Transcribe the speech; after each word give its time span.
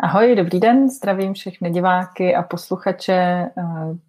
Ahoj, 0.00 0.36
dobrý 0.36 0.60
den, 0.60 0.88
zdravím 0.90 1.34
všechny 1.34 1.70
diváky 1.70 2.34
a 2.34 2.42
posluchače 2.42 3.12
eh, 3.12 3.50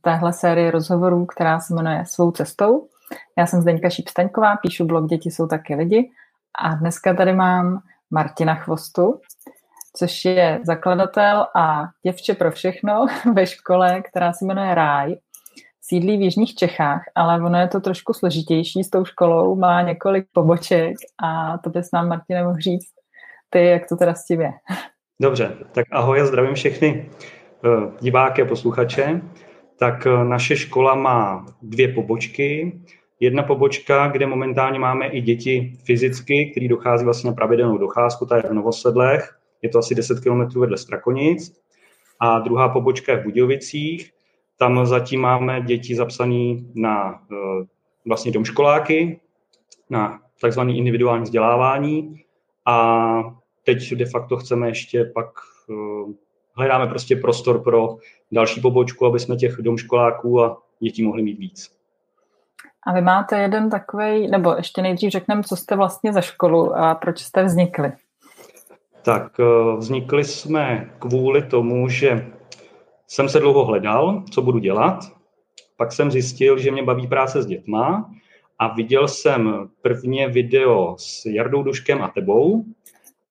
téhle 0.02 0.33
série 0.33 0.71
rozhovorů, 0.71 1.25
která 1.25 1.60
se 1.60 1.74
jmenuje 1.74 2.04
Svou 2.06 2.32
cestou. 2.32 2.88
Já 3.37 3.45
jsem 3.45 3.61
Zdeňka 3.61 3.89
Šípstaňková, 3.89 4.55
píšu 4.55 4.85
blog 4.85 5.09
Děti 5.09 5.31
jsou 5.31 5.47
taky 5.47 5.75
lidi 5.75 6.11
a 6.59 6.75
dneska 6.75 7.13
tady 7.13 7.33
mám 7.33 7.81
Martina 8.11 8.55
Chvostu, 8.55 9.20
což 9.95 10.25
je 10.25 10.59
zakladatel 10.63 11.47
a 11.55 11.84
děvče 12.04 12.33
pro 12.33 12.51
všechno 12.51 13.05
ve 13.33 13.47
škole, 13.47 14.01
která 14.01 14.33
se 14.33 14.45
jmenuje 14.45 14.75
Ráj. 14.75 15.15
Sídlí 15.81 16.17
v 16.17 16.21
Jižních 16.21 16.55
Čechách, 16.55 17.01
ale 17.15 17.43
ono 17.43 17.59
je 17.59 17.67
to 17.67 17.79
trošku 17.79 18.13
složitější 18.13 18.83
s 18.83 18.89
tou 18.89 19.05
školou, 19.05 19.55
má 19.55 19.81
několik 19.81 20.25
poboček 20.33 20.95
a 21.23 21.57
to 21.57 21.69
bys 21.69 21.91
nám, 21.93 22.07
Martine, 22.07 22.43
mohl 22.43 22.59
říct 22.59 22.91
ty, 23.49 23.65
jak 23.65 23.89
to 23.89 23.95
teda 23.95 24.13
s 24.13 24.25
tím 24.25 24.41
je. 24.41 24.51
Dobře, 25.21 25.57
tak 25.71 25.86
ahoj 25.91 26.21
a 26.21 26.25
zdravím 26.25 26.55
všechny 26.55 27.09
eh, 27.66 27.91
diváky 28.02 28.41
a 28.41 28.45
posluchače. 28.45 29.21
Tak 29.80 30.07
eh, 30.07 30.23
naše 30.26 30.55
škola 30.57 30.95
má 30.95 31.45
dvě 31.62 31.93
pobočky. 31.93 32.80
Jedna 33.20 33.43
pobočka, 33.43 34.07
kde 34.07 34.27
momentálně 34.27 34.80
máme 34.80 35.07
i 35.07 35.21
děti 35.21 35.77
fyzicky, 35.85 36.52
který 36.52 36.67
dochází 36.67 37.05
vlastně 37.05 37.30
na 37.30 37.35
pravidelnou 37.35 37.77
docházku, 37.77 38.26
ta 38.26 38.38
je 38.38 38.43
v 38.43 38.53
Novosedlech, 38.53 39.38
je 39.62 39.70
to 39.70 39.80
asi 39.80 39.95
10 39.95 40.20
km 40.20 40.59
vedle 40.59 40.77
Strakonic. 40.77 41.62
A 42.20 42.40
druhá 42.40 42.70
pobočka 42.70 43.12
je 43.12 43.18
v 43.18 43.23
Budějovicích, 43.23 44.12
tam 44.57 44.85
zatím 44.85 45.21
máme 45.21 45.62
děti 45.62 45.95
zapsané 45.95 46.55
na 46.76 47.21
eh, 47.31 47.65
vlastně 48.05 48.31
domškoláky, 48.31 49.20
na 49.90 50.20
takzvané 50.41 50.73
individuální 50.73 51.23
vzdělávání 51.23 52.23
a 52.65 53.38
teď 53.67 53.94
de 53.94 54.05
facto 54.05 54.38
chceme 54.38 54.67
ještě 54.67 55.12
pak, 55.13 55.30
uh, 55.67 56.12
hledáme 56.55 56.88
prostě 56.88 57.16
prostor 57.16 57.63
pro 57.63 57.98
další 58.31 58.62
pobočku, 58.62 59.05
aby 59.05 59.20
jsme 59.20 59.35
těch 59.35 59.57
domškoláků 59.60 60.43
a 60.43 60.57
dětí 60.79 61.04
mohli 61.04 61.23
mít 61.23 61.40
víc. 61.40 61.71
A 62.84 62.93
vy 62.93 63.01
máte 63.01 63.40
jeden 63.40 63.70
takový, 63.70 64.28
nebo 64.28 64.54
ještě 64.58 64.82
nejdřív 64.82 65.12
řekneme, 65.12 65.44
co 65.44 65.56
jste 65.56 65.76
vlastně 65.76 66.14
za 66.14 66.22
školu 66.22 66.76
a 66.76 66.95
proč 66.95 67.20
jste 67.20 67.44
vznikli? 67.44 67.92
Tak 69.02 69.40
uh, 69.40 69.78
vznikli 69.78 70.23
jsme 70.23 70.92
kvůli 71.00 71.42
tomu, 71.42 71.90
že 71.90 72.28
jsem 73.08 73.30
se 73.30 73.40
dlouho 73.40 73.66
hledal, 73.66 74.23
co 74.32 74.42
budu 74.42 74.60
dělat. 74.60 75.00
Pak 75.78 75.92
jsem 75.92 76.12
zjistil, 76.12 76.58
že 76.58 76.72
mě 76.72 76.84
baví 76.84 77.08
práce 77.08 77.42
s 77.42 77.45
dětma 77.45 78.12
a 78.60 78.73
viděl 78.73 79.08
jsem 79.08 79.70
prvně 79.82 80.28
video 80.28 80.95
s 81.00 81.26
Jardou 81.26 81.64
Duškem 81.64 82.02
a 82.02 82.08
tebou, 82.08 82.64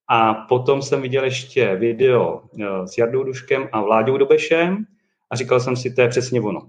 a 0.09 0.35
potom 0.35 0.83
jsem 0.83 1.03
viděl 1.03 1.25
ještě 1.25 1.77
video 1.77 2.43
eh, 2.61 2.89
s 2.89 2.99
Jardou 2.99 3.25
Duškem 3.25 3.69
a 3.73 3.81
Vláďou 3.81 4.19
Dobešem 4.19 4.85
a 5.31 5.37
říkal 5.37 5.61
jsem 5.61 5.77
si, 5.77 5.95
to 5.95 6.01
je 6.01 6.09
přesně 6.09 6.41
ono. 6.41 6.61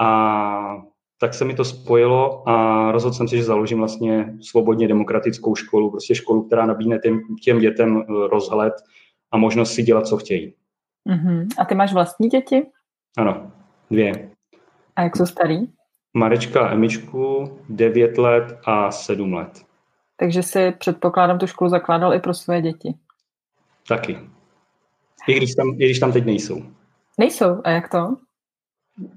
A 0.00 0.82
tak 1.20 1.34
se 1.34 1.44
mi 1.44 1.54
to 1.54 1.64
spojilo 1.64 2.48
a 2.48 2.92
rozhodl 2.92 3.14
jsem 3.14 3.28
si, 3.28 3.36
že 3.36 3.44
založím 3.44 3.78
vlastně 3.78 4.34
svobodně 4.40 4.88
demokratickou 4.88 5.54
školu, 5.54 5.90
prostě 5.90 6.14
školu, 6.14 6.42
která 6.42 6.66
nabídne 6.66 6.98
těm, 6.98 7.20
těm 7.42 7.58
dětem 7.58 8.02
eh, 8.02 8.28
rozhled 8.28 8.74
a 9.30 9.36
možnost 9.36 9.72
si 9.72 9.82
dělat, 9.82 10.06
co 10.06 10.16
chtějí. 10.16 10.54
Uh-huh. 11.08 11.46
A 11.58 11.64
ty 11.64 11.74
máš 11.74 11.92
vlastní 11.92 12.28
děti? 12.28 12.66
Ano, 13.16 13.52
dvě. 13.90 14.30
A 14.96 15.02
jak 15.02 15.16
jsou 15.16 15.26
starý? 15.26 15.58
Marečka 16.14 16.66
a 16.66 16.72
Emičku, 16.72 17.58
9 17.68 18.18
let 18.18 18.58
a 18.64 18.90
7 18.90 19.32
let. 19.32 19.67
Takže 20.20 20.42
si 20.42 20.72
předpokládám 20.78 21.38
tu 21.38 21.46
školu 21.46 21.70
zakládal 21.70 22.14
i 22.14 22.20
pro 22.20 22.34
své 22.34 22.62
děti. 22.62 22.94
Taky. 23.88 24.18
I 25.28 25.34
když 25.34 25.54
tam, 25.54 25.68
i 25.68 25.84
když 25.84 25.98
tam 25.98 26.12
teď 26.12 26.24
nejsou. 26.24 26.62
Nejsou? 27.18 27.60
A 27.64 27.70
jak 27.70 27.88
to? 27.88 28.16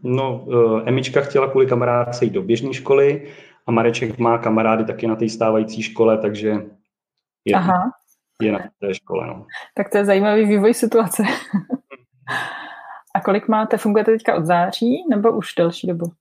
No, 0.03 0.45
uh, 0.45 0.81
Emička 0.85 1.21
chtěla 1.21 1.47
kvůli 1.47 1.66
kamarádce 1.66 2.25
jít 2.25 2.33
do 2.33 2.41
běžné 2.41 2.73
školy 2.73 3.27
a 3.67 3.71
Mareček 3.71 4.17
má 4.17 4.37
kamarády 4.37 4.86
taky 4.86 5.08
na 5.08 5.15
té 5.15 5.30
stávající 5.30 5.83
škole, 5.83 6.17
takže 6.17 6.49
je, 7.45 7.55
Aha. 7.55 7.92
je 8.42 8.52
na 8.52 8.59
té 8.80 8.93
škole. 8.93 9.27
No. 9.27 9.45
Tak 9.76 9.89
to 9.89 9.97
je 9.97 10.05
zajímavý 10.05 10.45
vývoj 10.45 10.73
situace. 10.73 11.23
a 13.15 13.21
kolik 13.21 13.47
máte, 13.47 13.77
fungujete 13.77 14.11
teďka 14.11 14.36
od 14.36 14.45
září 14.45 15.05
nebo 15.09 15.31
už 15.31 15.55
delší 15.55 15.87
dobu? 15.87 16.11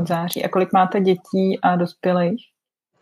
Od 0.00 0.08
září. 0.08 0.44
A 0.44 0.48
kolik 0.48 0.72
máte 0.72 1.00
dětí 1.00 1.58
a 1.62 1.76
dospělých? 1.76 2.55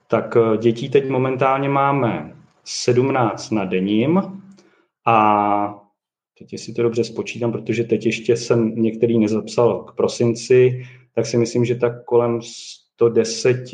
Tak 0.09 0.37
eh, 0.37 0.59
dětí 0.59 0.89
teď 0.89 1.09
momentálně 1.09 1.69
máme 1.69 2.35
17 2.65 3.51
na 3.51 3.65
denním 3.65 4.23
a 5.07 5.75
teď 6.39 6.61
si 6.61 6.73
to 6.73 6.83
dobře 6.83 7.05
spočítám, 7.05 7.53
protože 7.53 7.85
teď 7.85 8.07
ještě 8.07 8.37
jsem 8.37 8.75
některý 8.75 9.19
nezapsal 9.19 9.83
k 9.83 9.97
prosinci, 9.97 10.87
tak 11.15 11.27
si 11.27 11.39
myslím, 11.39 11.65
že 11.65 11.75
tak 11.75 12.05
kolem 12.05 12.41
110 12.43 13.65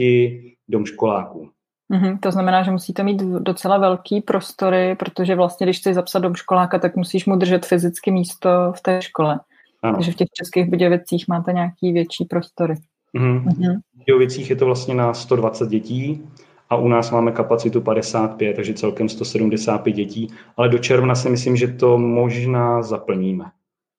domškoláků. 0.68 1.48
Mm-hmm, 1.92 2.18
to 2.20 2.30
znamená, 2.30 2.62
že 2.62 2.70
musíte 2.70 3.02
mít 3.02 3.22
docela 3.22 3.78
velký 3.78 4.20
prostory, 4.20 4.96
protože 4.96 5.34
vlastně, 5.34 5.66
když 5.66 5.78
chceš 5.78 5.94
zapsat 5.94 6.18
domškoláka, 6.18 6.78
tak 6.78 6.96
musíš 6.96 7.26
mu 7.26 7.36
držet 7.36 7.66
fyzicky 7.66 8.10
místo 8.10 8.72
v 8.76 8.80
té 8.80 9.02
škole. 9.02 9.40
Ano. 9.82 9.94
Takže 9.94 10.12
v 10.12 10.14
těch 10.14 10.28
českých 10.34 10.70
Budějovicích 10.70 11.28
máte 11.28 11.52
nějaký 11.52 11.92
větší 11.92 12.24
prostory. 12.24 12.74
Mm-hmm. 13.18 13.44
Mm-hmm. 13.44 13.80
V 14.06 14.50
je 14.50 14.56
to 14.56 14.64
vlastně 14.64 14.94
na 14.94 15.14
120 15.14 15.68
dětí 15.68 16.28
a 16.70 16.76
u 16.76 16.88
nás 16.88 17.10
máme 17.10 17.32
kapacitu 17.32 17.80
55, 17.80 18.56
takže 18.56 18.74
celkem 18.74 19.08
175 19.08 19.92
dětí, 19.92 20.32
ale 20.56 20.68
do 20.68 20.78
června 20.78 21.14
si 21.14 21.30
myslím, 21.30 21.56
že 21.56 21.68
to 21.68 21.98
možná 21.98 22.82
zaplníme. 22.82 23.44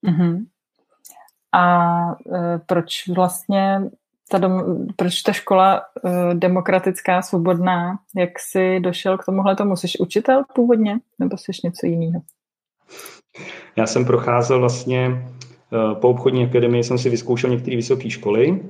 Mm-hmm. 0.08 0.46
A 1.52 2.12
e, 2.12 2.60
proč 2.66 3.08
vlastně 3.08 3.82
ta, 4.30 4.38
dom, 4.38 4.88
proč 4.96 5.22
ta 5.22 5.32
škola 5.32 5.82
e, 5.82 6.34
demokratická, 6.34 7.22
svobodná, 7.22 8.00
jak 8.16 8.40
jsi 8.40 8.80
došel 8.80 9.18
k 9.18 9.26
tomuhle 9.26 9.56
tomu? 9.56 9.76
Jsi 9.76 9.88
učitel 10.00 10.44
původně, 10.56 11.00
nebo 11.20 11.38
jsi 11.38 11.52
něco 11.64 11.86
jiného? 11.86 12.22
Já 13.76 13.88
jsem 13.88 14.06
procházel 14.06 14.60
vlastně 14.60 15.06
e, 15.06 15.96
po 15.96 16.10
obchodní 16.10 16.46
akademii, 16.46 16.84
jsem 16.84 16.98
si 16.98 17.10
vyzkoušel 17.10 17.50
některé 17.50 17.76
vysoké 17.76 18.10
školy, 18.10 18.62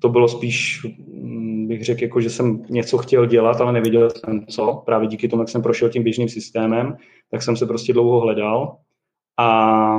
to 0.00 0.08
bylo 0.08 0.28
spíš, 0.28 0.86
mm, 1.08 1.68
bych 1.68 1.84
řekl, 1.84 2.02
jako, 2.02 2.20
že 2.20 2.30
jsem 2.30 2.64
něco 2.70 2.98
chtěl 2.98 3.26
dělat, 3.26 3.60
ale 3.60 3.72
nevěděl 3.72 4.10
jsem 4.10 4.46
co. 4.46 4.82
Právě 4.86 5.08
díky 5.08 5.28
tomu, 5.28 5.42
jak 5.42 5.48
jsem 5.48 5.62
prošel 5.62 5.88
tím 5.88 6.02
běžným 6.02 6.28
systémem, 6.28 6.96
tak 7.30 7.42
jsem 7.42 7.56
se 7.56 7.66
prostě 7.66 7.92
dlouho 7.92 8.20
hledal. 8.20 8.76
A 9.38 9.98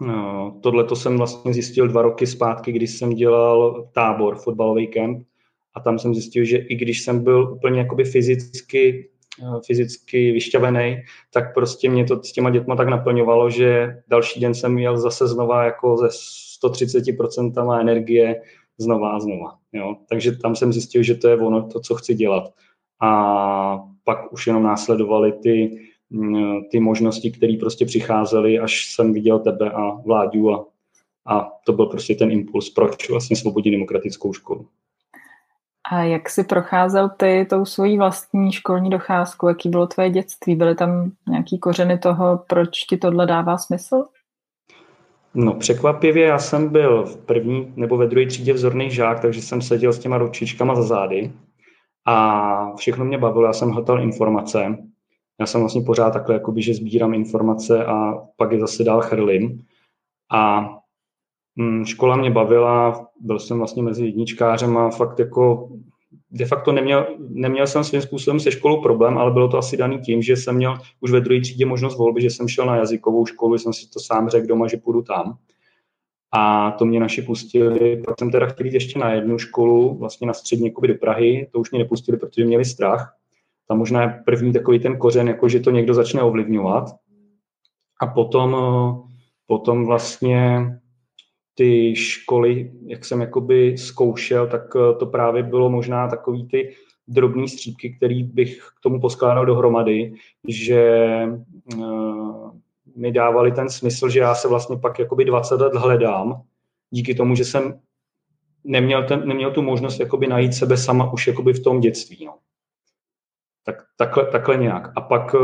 no, 0.00 0.58
tohle 0.62 0.84
to 0.84 0.96
jsem 0.96 1.16
vlastně 1.16 1.52
zjistil 1.52 1.88
dva 1.88 2.02
roky 2.02 2.26
zpátky, 2.26 2.72
když 2.72 2.90
jsem 2.90 3.10
dělal 3.10 3.88
tábor, 3.92 4.36
fotbalový 4.36 4.86
kemp, 4.86 5.26
a 5.74 5.80
tam 5.80 5.98
jsem 5.98 6.14
zjistil, 6.14 6.44
že 6.44 6.56
i 6.56 6.74
když 6.74 7.02
jsem 7.02 7.24
byl 7.24 7.52
úplně 7.52 7.80
jakoby 7.80 8.04
fyzicky, 8.04 9.10
eh, 9.42 9.60
fyzicky 9.66 10.32
vyšťavený, 10.32 11.02
tak 11.32 11.54
prostě 11.54 11.90
mě 11.90 12.04
to 12.04 12.22
s 12.22 12.32
těma 12.32 12.50
dětma 12.50 12.76
tak 12.76 12.88
naplňovalo, 12.88 13.50
že 13.50 13.96
další 14.08 14.40
den 14.40 14.54
jsem 14.54 14.74
měl 14.74 14.98
zase 14.98 15.28
znova 15.28 15.64
jako 15.64 15.96
ze 15.96 16.08
130% 16.08 17.80
energie, 17.80 18.40
znova 18.78 19.16
a 19.16 19.20
znova. 19.20 19.58
Jo? 19.72 19.96
Takže 20.08 20.36
tam 20.36 20.56
jsem 20.56 20.72
zjistil, 20.72 21.02
že 21.02 21.14
to 21.14 21.28
je 21.28 21.36
ono, 21.36 21.68
to, 21.68 21.80
co 21.80 21.94
chci 21.94 22.14
dělat. 22.14 22.52
A 23.00 23.78
pak 24.04 24.32
už 24.32 24.46
jenom 24.46 24.62
následovaly 24.62 25.32
ty, 25.32 25.80
mm, 26.10 26.64
ty 26.70 26.80
možnosti, 26.80 27.30
které 27.30 27.56
prostě 27.60 27.86
přicházely, 27.86 28.58
až 28.58 28.94
jsem 28.94 29.12
viděl 29.12 29.38
tebe 29.38 29.70
a 29.70 29.90
vládu 29.90 30.54
a, 30.54 30.66
a 31.26 31.50
to 31.66 31.72
byl 31.72 31.86
prostě 31.86 32.14
ten 32.14 32.30
impuls, 32.30 32.70
proč 32.70 33.10
vlastně 33.10 33.36
svobodně 33.36 33.70
demokratickou 33.70 34.32
školu. 34.32 34.66
A 35.90 36.02
jak 36.02 36.30
jsi 36.30 36.44
procházel 36.44 37.08
ty 37.08 37.46
tou 37.50 37.64
svojí 37.64 37.98
vlastní 37.98 38.52
školní 38.52 38.90
docházku? 38.90 39.48
Jaký 39.48 39.68
bylo 39.68 39.86
tvoje 39.86 40.10
dětství? 40.10 40.56
Byly 40.56 40.74
tam 40.74 41.12
nějaký 41.28 41.58
kořeny 41.58 41.98
toho, 41.98 42.44
proč 42.48 42.84
ti 42.84 42.96
tohle 42.96 43.26
dává 43.26 43.58
smysl? 43.58 44.04
No 45.34 45.54
překvapivě, 45.54 46.26
já 46.26 46.38
jsem 46.38 46.68
byl 46.68 47.04
v 47.04 47.16
první 47.16 47.72
nebo 47.76 47.96
ve 47.96 48.06
druhé 48.06 48.26
třídě 48.26 48.52
vzorný 48.52 48.90
žák, 48.90 49.20
takže 49.20 49.42
jsem 49.42 49.62
seděl 49.62 49.92
s 49.92 49.98
těma 49.98 50.18
ručičkama 50.18 50.74
za 50.74 50.82
zády 50.82 51.32
a 52.06 52.76
všechno 52.76 53.04
mě 53.04 53.18
bavilo, 53.18 53.46
já 53.46 53.52
jsem 53.52 53.70
hledal 53.70 54.02
informace. 54.02 54.78
Já 55.40 55.46
jsem 55.46 55.60
vlastně 55.60 55.82
pořád 55.82 56.10
takhle, 56.10 56.34
jakoby, 56.34 56.62
že 56.62 56.74
sbírám 56.74 57.14
informace 57.14 57.86
a 57.86 58.14
pak 58.36 58.52
je 58.52 58.60
zase 58.60 58.84
dál 58.84 59.00
chrlím. 59.00 59.64
A 60.32 60.68
hm, 61.60 61.84
škola 61.84 62.16
mě 62.16 62.30
bavila, 62.30 63.06
byl 63.20 63.38
jsem 63.38 63.58
vlastně 63.58 63.82
mezi 63.82 64.04
jedničkářem 64.06 64.76
a 64.76 64.90
fakt 64.90 65.18
jako 65.18 65.68
de 66.30 66.46
facto 66.46 66.72
neměl, 66.72 67.06
neměl 67.18 67.66
jsem 67.66 67.84
svým 67.84 68.02
způsobem 68.02 68.40
se 68.40 68.50
školou 68.50 68.82
problém, 68.82 69.18
ale 69.18 69.30
bylo 69.30 69.48
to 69.48 69.58
asi 69.58 69.76
daný 69.76 69.98
tím, 69.98 70.22
že 70.22 70.36
jsem 70.36 70.56
měl 70.56 70.78
už 71.00 71.10
ve 71.10 71.20
druhé 71.20 71.40
třídě 71.40 71.66
možnost 71.66 71.96
volby, 71.96 72.22
že 72.22 72.30
jsem 72.30 72.48
šel 72.48 72.66
na 72.66 72.76
jazykovou 72.76 73.26
školu, 73.26 73.58
jsem 73.58 73.72
si 73.72 73.90
to 73.90 74.00
sám 74.00 74.28
řekl 74.28 74.46
doma, 74.46 74.68
že 74.68 74.76
půjdu 74.76 75.02
tam. 75.02 75.38
A 76.32 76.70
to 76.70 76.84
mě 76.84 77.00
naši 77.00 77.22
pustili. 77.22 78.02
Pak 78.06 78.18
jsem 78.18 78.30
teda 78.30 78.46
chtěl 78.46 78.66
jít 78.66 78.74
ještě 78.74 78.98
na 78.98 79.12
jednu 79.12 79.38
školu, 79.38 79.98
vlastně 79.98 80.26
na 80.26 80.32
střední 80.32 80.72
do 80.86 80.94
Prahy, 80.94 81.48
to 81.52 81.58
už 81.58 81.70
mě 81.70 81.78
nepustili, 81.78 82.18
protože 82.18 82.44
měli 82.44 82.64
strach. 82.64 83.14
Tam 83.68 83.78
možná 83.78 84.02
je 84.02 84.22
první 84.24 84.52
takový 84.52 84.78
ten 84.78 84.98
kořen, 84.98 85.28
jako 85.28 85.48
že 85.48 85.60
to 85.60 85.70
někdo 85.70 85.94
začne 85.94 86.22
ovlivňovat. 86.22 86.84
A 88.00 88.06
potom, 88.06 88.56
potom 89.46 89.86
vlastně 89.86 90.66
ty 91.54 91.96
školy, 91.96 92.72
jak 92.86 93.04
jsem 93.04 93.20
jakoby 93.20 93.78
zkoušel, 93.78 94.46
tak 94.46 94.72
to 94.98 95.06
právě 95.06 95.42
bylo 95.42 95.70
možná 95.70 96.08
takový 96.08 96.48
ty 96.48 96.74
drobný 97.08 97.48
střípky, 97.48 97.90
který 97.96 98.22
bych 98.22 98.58
k 98.58 98.80
tomu 98.82 99.00
poskládal 99.00 99.46
dohromady, 99.46 100.12
že 100.48 101.28
mi 102.96 103.12
dávali 103.12 103.52
ten 103.52 103.68
smysl, 103.68 104.08
že 104.08 104.20
já 104.20 104.34
se 104.34 104.48
vlastně 104.48 104.76
pak 104.76 104.98
jakoby 104.98 105.24
20 105.24 105.60
let 105.60 105.74
hledám, 105.74 106.42
díky 106.90 107.14
tomu, 107.14 107.34
že 107.34 107.44
jsem 107.44 107.80
neměl, 108.64 109.04
ten, 109.04 109.28
neměl 109.28 109.50
tu 109.50 109.62
možnost 109.62 110.00
jakoby 110.00 110.26
najít 110.26 110.54
sebe 110.54 110.76
sama 110.76 111.12
už 111.12 111.26
jakoby 111.26 111.52
v 111.52 111.62
tom 111.62 111.80
dětství. 111.80 112.26
No. 112.26 112.34
Tak, 113.64 113.76
takhle, 113.96 114.26
takhle 114.26 114.56
nějak. 114.56 114.92
A 114.96 115.00
pak 115.00 115.34
uh, 115.34 115.40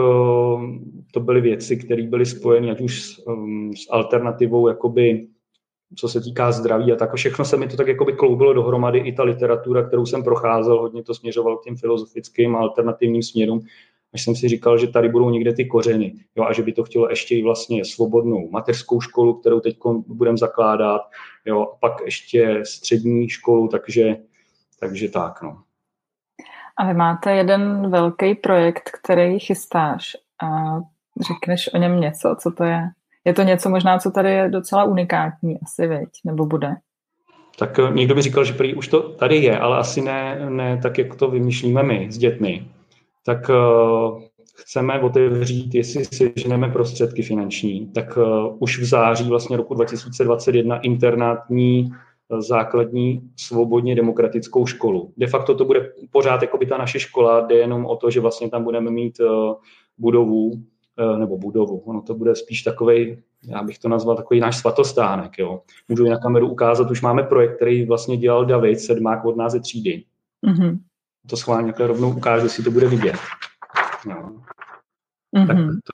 to 1.12 1.20
byly 1.20 1.40
věci, 1.40 1.76
které 1.76 2.02
byly 2.02 2.26
spojeny 2.26 2.70
ať 2.70 2.80
už 2.80 3.02
s, 3.02 3.26
um, 3.26 3.72
s 3.76 3.90
alternativou, 3.90 4.68
jakoby, 4.68 5.26
co 5.96 6.08
se 6.08 6.20
týká 6.20 6.52
zdraví 6.52 6.92
a 6.92 6.96
tak. 6.96 7.14
Všechno 7.14 7.44
se 7.44 7.56
mi 7.56 7.68
to 7.68 7.76
tak 7.76 7.88
jakoby 7.88 8.12
kloubilo 8.12 8.52
dohromady, 8.52 8.98
i 8.98 9.12
ta 9.12 9.22
literatura, 9.22 9.82
kterou 9.82 10.06
jsem 10.06 10.24
procházel, 10.24 10.80
hodně 10.80 11.02
to 11.02 11.14
směřoval 11.14 11.56
k 11.56 11.64
těm 11.64 11.76
filozofickým 11.76 12.56
alternativním 12.56 13.22
směrům 13.22 13.60
až 14.14 14.24
jsem 14.24 14.36
si 14.36 14.48
říkal, 14.48 14.78
že 14.78 14.86
tady 14.86 15.08
budou 15.08 15.30
někde 15.30 15.54
ty 15.54 15.64
kořeny 15.64 16.14
jo, 16.36 16.44
a 16.44 16.52
že 16.52 16.62
by 16.62 16.72
to 16.72 16.84
chtělo 16.84 17.10
ještě 17.10 17.34
i 17.34 17.42
vlastně 17.42 17.84
svobodnou 17.84 18.50
mateřskou 18.50 19.00
školu, 19.00 19.34
kterou 19.34 19.60
teď 19.60 19.78
budeme 20.06 20.38
zakládat, 20.38 21.02
jo, 21.44 21.62
a 21.62 21.76
pak 21.80 21.92
ještě 22.04 22.62
střední 22.64 23.28
školu, 23.28 23.68
takže, 23.68 24.16
takže 24.80 25.08
tak. 25.08 25.42
No. 25.42 25.62
A 26.76 26.86
vy 26.86 26.94
máte 26.94 27.34
jeden 27.34 27.90
velký 27.90 28.34
projekt, 28.34 28.90
který 29.02 29.38
chystáš. 29.38 30.16
A 30.42 30.78
řekneš 31.28 31.70
o 31.74 31.78
něm 31.78 32.00
něco, 32.00 32.36
co 32.40 32.50
to 32.50 32.64
je? 32.64 32.88
Je 33.24 33.34
to 33.34 33.42
něco 33.42 33.70
možná, 33.70 33.98
co 33.98 34.10
tady 34.10 34.30
je 34.30 34.48
docela 34.48 34.84
unikátní 34.84 35.58
asi, 35.62 35.86
veď, 35.86 36.08
nebo 36.24 36.46
bude? 36.46 36.74
Tak 37.58 37.78
eh, 37.78 37.92
někdo 37.92 38.14
by 38.14 38.22
říkal, 38.22 38.44
že 38.44 38.52
prý 38.52 38.74
už 38.74 38.88
to 38.88 39.08
tady 39.08 39.36
je, 39.36 39.58
ale 39.58 39.78
asi 39.78 40.00
ne, 40.00 40.50
ne 40.50 40.80
tak, 40.82 40.98
jak 40.98 41.14
to 41.14 41.30
vymýšlíme 41.30 41.82
my 41.82 42.06
s 42.10 42.18
dětmi 42.18 42.66
tak 43.26 43.48
uh, 43.48 44.22
chceme 44.54 45.00
otevřít, 45.00 45.74
jestli 45.74 46.04
si 46.04 46.32
ženeme 46.36 46.68
prostředky 46.68 47.22
finanční, 47.22 47.86
tak 47.94 48.16
uh, 48.16 48.56
už 48.58 48.78
v 48.78 48.84
září 48.84 49.28
vlastně 49.28 49.56
roku 49.56 49.74
2021 49.74 50.76
internátní 50.76 51.90
základní 52.38 53.30
svobodně 53.36 53.94
demokratickou 53.94 54.66
školu. 54.66 55.12
De 55.16 55.26
facto 55.26 55.54
to 55.54 55.64
bude 55.64 55.92
pořád 56.10 56.42
jako 56.42 56.58
by 56.58 56.66
ta 56.66 56.78
naše 56.78 57.00
škola, 57.00 57.40
jde 57.40 57.54
jenom 57.54 57.86
o 57.86 57.96
to, 57.96 58.10
že 58.10 58.20
vlastně 58.20 58.50
tam 58.50 58.64
budeme 58.64 58.90
mít 58.90 59.20
uh, 59.20 59.54
budovu, 59.98 60.52
nebo 61.18 61.38
budovu. 61.38 61.78
Ono 61.78 62.02
to 62.02 62.14
bude 62.14 62.36
spíš 62.36 62.62
takový, 62.62 63.22
já 63.44 63.62
bych 63.62 63.78
to 63.78 63.88
nazval 63.88 64.16
takový 64.16 64.40
náš 64.40 64.56
svatostánek. 64.56 65.38
Jo. 65.38 65.60
Můžu 65.88 66.04
na 66.04 66.18
kameru 66.18 66.50
ukázat, 66.50 66.90
už 66.90 67.02
máme 67.02 67.22
projekt, 67.22 67.56
který 67.56 67.86
vlastně 67.86 68.16
dělal 68.16 68.46
David, 68.46 68.80
sedmák 68.80 69.24
od 69.24 69.36
nás 69.36 69.52
ze 69.52 69.60
třídy. 69.60 70.04
Mm-hmm 70.46 70.78
to 71.26 71.36
schválně 71.36 71.66
takhle 71.66 71.86
rovnou 71.86 72.16
ukážu, 72.16 72.46
jestli 72.46 72.64
to 72.64 72.70
bude 72.70 72.88
vidět. 72.88 73.16
No. 74.06 74.42
Mm-hmm. 75.36 75.46
Tak 75.46 75.56
to, 75.56 75.92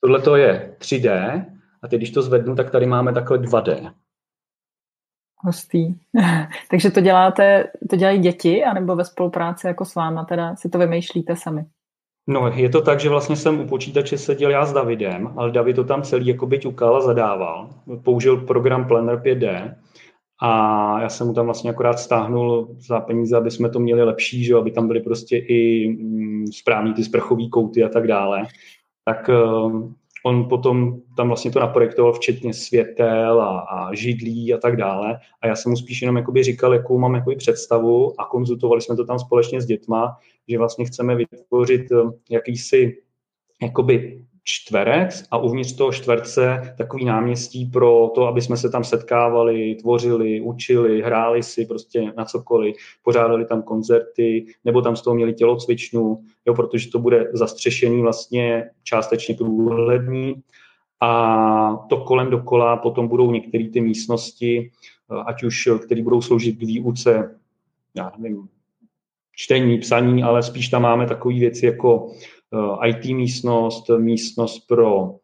tohle 0.00 0.20
to 0.20 0.36
je 0.36 0.76
3D 0.78 1.44
a 1.82 1.88
teď, 1.88 1.98
když 2.00 2.10
to 2.10 2.22
zvednu, 2.22 2.54
tak 2.54 2.70
tady 2.70 2.86
máme 2.86 3.12
takhle 3.12 3.38
2D. 3.38 3.94
Hustý. 5.36 5.94
Takže 6.70 6.90
to 6.90 7.00
děláte, 7.00 7.64
to 7.90 7.96
dělají 7.96 8.18
děti, 8.18 8.64
anebo 8.64 8.96
ve 8.96 9.04
spolupráci 9.04 9.66
jako 9.66 9.84
s 9.84 9.94
váma, 9.94 10.24
teda 10.24 10.56
si 10.56 10.68
to 10.68 10.78
vymýšlíte 10.78 11.36
sami? 11.36 11.64
No, 12.26 12.48
je 12.54 12.68
to 12.68 12.80
tak, 12.80 13.00
že 13.00 13.08
vlastně 13.08 13.36
jsem 13.36 13.60
u 13.60 13.66
počítače 13.66 14.18
seděl 14.18 14.50
já 14.50 14.66
s 14.66 14.72
Davidem, 14.72 15.32
ale 15.36 15.50
David 15.50 15.76
to 15.76 15.84
tam 15.84 16.02
celý 16.02 16.26
jako 16.26 16.46
by 16.46 16.58
ťukal 16.58 16.96
a 16.96 17.00
zadával. 17.00 17.70
Použil 18.04 18.36
program 18.36 18.88
Planner 18.88 19.16
5D 19.18 19.74
a 20.42 21.00
já 21.00 21.08
jsem 21.08 21.26
mu 21.26 21.34
tam 21.34 21.44
vlastně 21.44 21.70
akorát 21.70 21.98
stáhnul 21.98 22.76
za 22.78 23.00
peníze, 23.00 23.36
aby 23.36 23.50
jsme 23.50 23.70
to 23.70 23.80
měli 23.80 24.04
lepší, 24.04 24.44
že 24.44 24.54
aby 24.54 24.70
tam 24.70 24.86
byly 24.86 25.00
prostě 25.00 25.36
i 25.36 25.88
mm, 25.88 26.46
správní 26.46 26.94
ty 26.94 27.04
sprchový 27.04 27.50
kouty 27.50 27.84
a 27.84 27.88
tak 27.88 28.06
dále. 28.06 28.42
Tak 29.04 29.28
uh, 29.28 29.92
on 30.26 30.48
potom 30.48 31.00
tam 31.16 31.28
vlastně 31.28 31.50
to 31.50 31.60
naprojektoval 31.60 32.12
včetně 32.12 32.54
světel 32.54 33.40
a, 33.42 33.60
a 33.60 33.94
židlí 33.94 34.54
a 34.54 34.58
tak 34.58 34.76
dále. 34.76 35.18
A 35.40 35.46
já 35.46 35.56
jsem 35.56 35.70
mu 35.70 35.76
spíš 35.76 36.02
jenom 36.02 36.16
jakoby 36.16 36.42
říkal, 36.42 36.74
jakou 36.74 36.98
mám 36.98 37.14
jakoby 37.14 37.36
představu 37.36 38.20
a 38.20 38.24
konzultovali 38.24 38.80
jsme 38.80 38.96
to 38.96 39.04
tam 39.04 39.18
společně 39.18 39.60
s 39.60 39.66
dětma, 39.66 40.16
že 40.48 40.58
vlastně 40.58 40.84
chceme 40.84 41.16
vytvořit 41.16 41.90
uh, 41.90 42.12
jakýsi 42.30 42.96
jakoby 43.62 44.24
čtverec 44.44 45.24
a 45.30 45.38
uvnitř 45.38 45.72
toho 45.72 45.92
čtverce 45.92 46.74
takový 46.78 47.04
náměstí 47.04 47.66
pro 47.66 48.10
to, 48.14 48.26
aby 48.26 48.42
jsme 48.42 48.56
se 48.56 48.70
tam 48.70 48.84
setkávali, 48.84 49.74
tvořili, 49.74 50.40
učili, 50.40 51.02
hráli 51.02 51.42
si 51.42 51.66
prostě 51.66 52.12
na 52.16 52.24
cokoliv, 52.24 52.76
pořádali 53.02 53.44
tam 53.44 53.62
koncerty, 53.62 54.46
nebo 54.64 54.82
tam 54.82 54.96
z 54.96 55.02
toho 55.02 55.16
měli 55.16 55.34
tělocvičnu, 55.34 56.24
jo, 56.46 56.54
protože 56.54 56.90
to 56.90 56.98
bude 56.98 57.30
zastřešený 57.32 58.02
vlastně 58.02 58.70
částečně 58.82 59.34
průhlední 59.34 60.34
a 61.00 61.76
to 61.88 61.96
kolem 61.96 62.30
dokola 62.30 62.76
potom 62.76 63.08
budou 63.08 63.30
některé 63.30 63.68
ty 63.68 63.80
místnosti, 63.80 64.70
ať 65.26 65.42
už, 65.42 65.68
které 65.84 66.02
budou 66.02 66.22
sloužit 66.22 66.58
k 66.58 66.62
výuce, 66.62 67.38
já 67.96 68.12
nevím, 68.18 68.48
čtení, 69.36 69.78
psaní, 69.78 70.22
ale 70.22 70.42
spíš 70.42 70.68
tam 70.68 70.82
máme 70.82 71.06
takové 71.06 71.34
věci 71.34 71.66
jako 71.66 72.10
Eh, 72.10 72.33
IT 72.86 73.04
místnost, 73.04 73.90
místnost 73.98 74.66
pro 74.68 75.14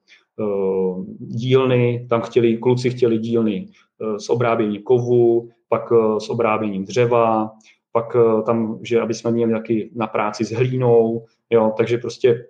eh, 0.40 1.04
dílny, 1.18 2.06
tam 2.10 2.20
chtěli, 2.20 2.56
kluci 2.56 2.90
chtěli 2.90 3.18
dílny 3.18 3.66
eh, 3.66 4.20
s 4.20 4.30
obráběním 4.30 4.82
kovu, 4.82 5.48
pak 5.68 5.92
s 6.18 6.30
obráběním 6.30 6.84
dřeva, 6.84 7.50
pak 7.92 8.16
tam, 8.46 8.78
že 8.82 9.00
aby 9.00 9.14
jsme 9.14 9.30
měli 9.30 9.52
taky 9.52 9.90
na 9.94 10.06
práci 10.06 10.44
s 10.44 10.52
hlínou, 10.52 11.24
jo, 11.50 11.72
takže 11.76 11.98
prostě 11.98 12.46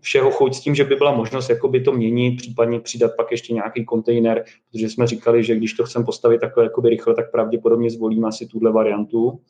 všeho 0.00 0.30
chuť 0.30 0.54
s 0.54 0.60
tím, 0.60 0.74
že 0.74 0.84
by 0.84 0.96
byla 0.96 1.14
možnost 1.14 1.50
jakoby 1.50 1.80
to 1.80 1.92
měnit, 1.92 2.36
případně 2.36 2.80
přidat 2.80 3.10
pak 3.16 3.30
ještě 3.30 3.54
nějaký 3.54 3.84
kontejner, 3.84 4.44
protože 4.70 4.88
jsme 4.88 5.06
říkali, 5.06 5.44
že 5.44 5.56
když 5.56 5.74
to 5.74 5.84
chceme 5.84 6.04
postavit 6.04 6.40
takhle 6.40 6.64
jakoby 6.64 6.88
rychle, 6.88 7.14
tak 7.14 7.30
pravděpodobně 7.30 7.90
zvolíme 7.90 8.28
asi 8.28 8.46
tuhle 8.46 8.72
variantu. 8.72 9.40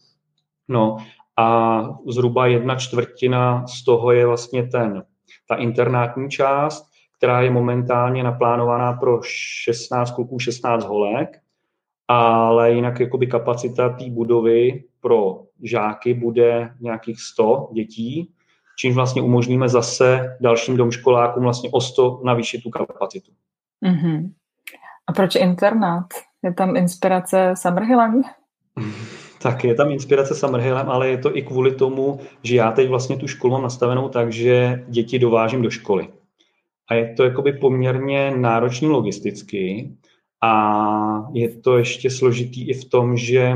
No 0.69 0.97
a 1.39 1.83
zhruba 2.09 2.47
jedna 2.47 2.77
čtvrtina 2.77 3.67
z 3.67 3.85
toho 3.85 4.13
je 4.13 4.27
vlastně 4.27 4.67
ten, 4.67 5.05
ta 5.49 5.55
internátní 5.55 6.31
část, 6.31 6.93
která 7.17 7.41
je 7.41 7.51
momentálně 7.51 8.25
naplánovaná 8.25 8.93
pro 8.93 9.21
16 9.23 10.11
kluků, 10.11 10.39
16 10.39 10.85
holek, 10.85 11.39
ale 12.09 12.73
jinak 12.73 13.01
jakoby 13.01 13.27
kapacita 13.27 13.89
té 13.89 14.11
budovy 14.11 14.85
pro 15.01 15.43
žáky 15.63 16.15
bude 16.15 16.75
nějakých 16.81 17.21
100 17.21 17.69
dětí, 17.73 18.33
čím 18.79 18.95
vlastně 18.95 19.23
umožníme 19.23 19.69
zase 19.69 20.37
dalším 20.41 20.77
domškolákům 20.77 21.43
vlastně 21.43 21.71
o 21.73 21.81
100 21.81 22.21
navýšit 22.25 22.63
tu 22.63 22.71
kapacitu. 22.71 23.33
Mm-hmm. 23.85 24.33
A 25.07 25.13
proč 25.13 25.35
internát? 25.35 26.07
Je 26.43 26.55
tam 26.55 26.77
inspirace 26.77 27.55
Summerhillem? 27.57 28.23
Tak 29.43 29.65
je 29.65 29.75
tam 29.75 29.91
inspirace 29.91 30.35
Summerhillem, 30.35 30.91
ale 30.91 31.09
je 31.09 31.19
to 31.19 31.37
i 31.37 31.43
kvůli 31.43 31.75
tomu, 31.75 32.21
že 32.43 32.57
já 32.57 32.73
teď 32.73 32.89
vlastně 32.89 33.17
tu 33.17 33.27
školu 33.27 33.53
mám 33.53 33.63
nastavenou 33.63 34.09
tak, 34.09 34.33
že 34.33 34.85
děti 34.89 35.19
dovážím 35.19 35.63
do 35.63 35.71
školy. 35.71 36.09
A 36.91 36.95
je 36.95 37.15
to 37.15 37.25
jakoby 37.25 37.53
poměrně 37.53 38.31
náročný 38.37 38.89
logisticky 38.89 39.91
a 40.43 40.53
je 41.33 41.49
to 41.49 41.79
ještě 41.79 42.11
složitý 42.11 42.69
i 42.69 42.75
v 42.75 42.85
tom, 42.85 43.17
že 43.17 43.55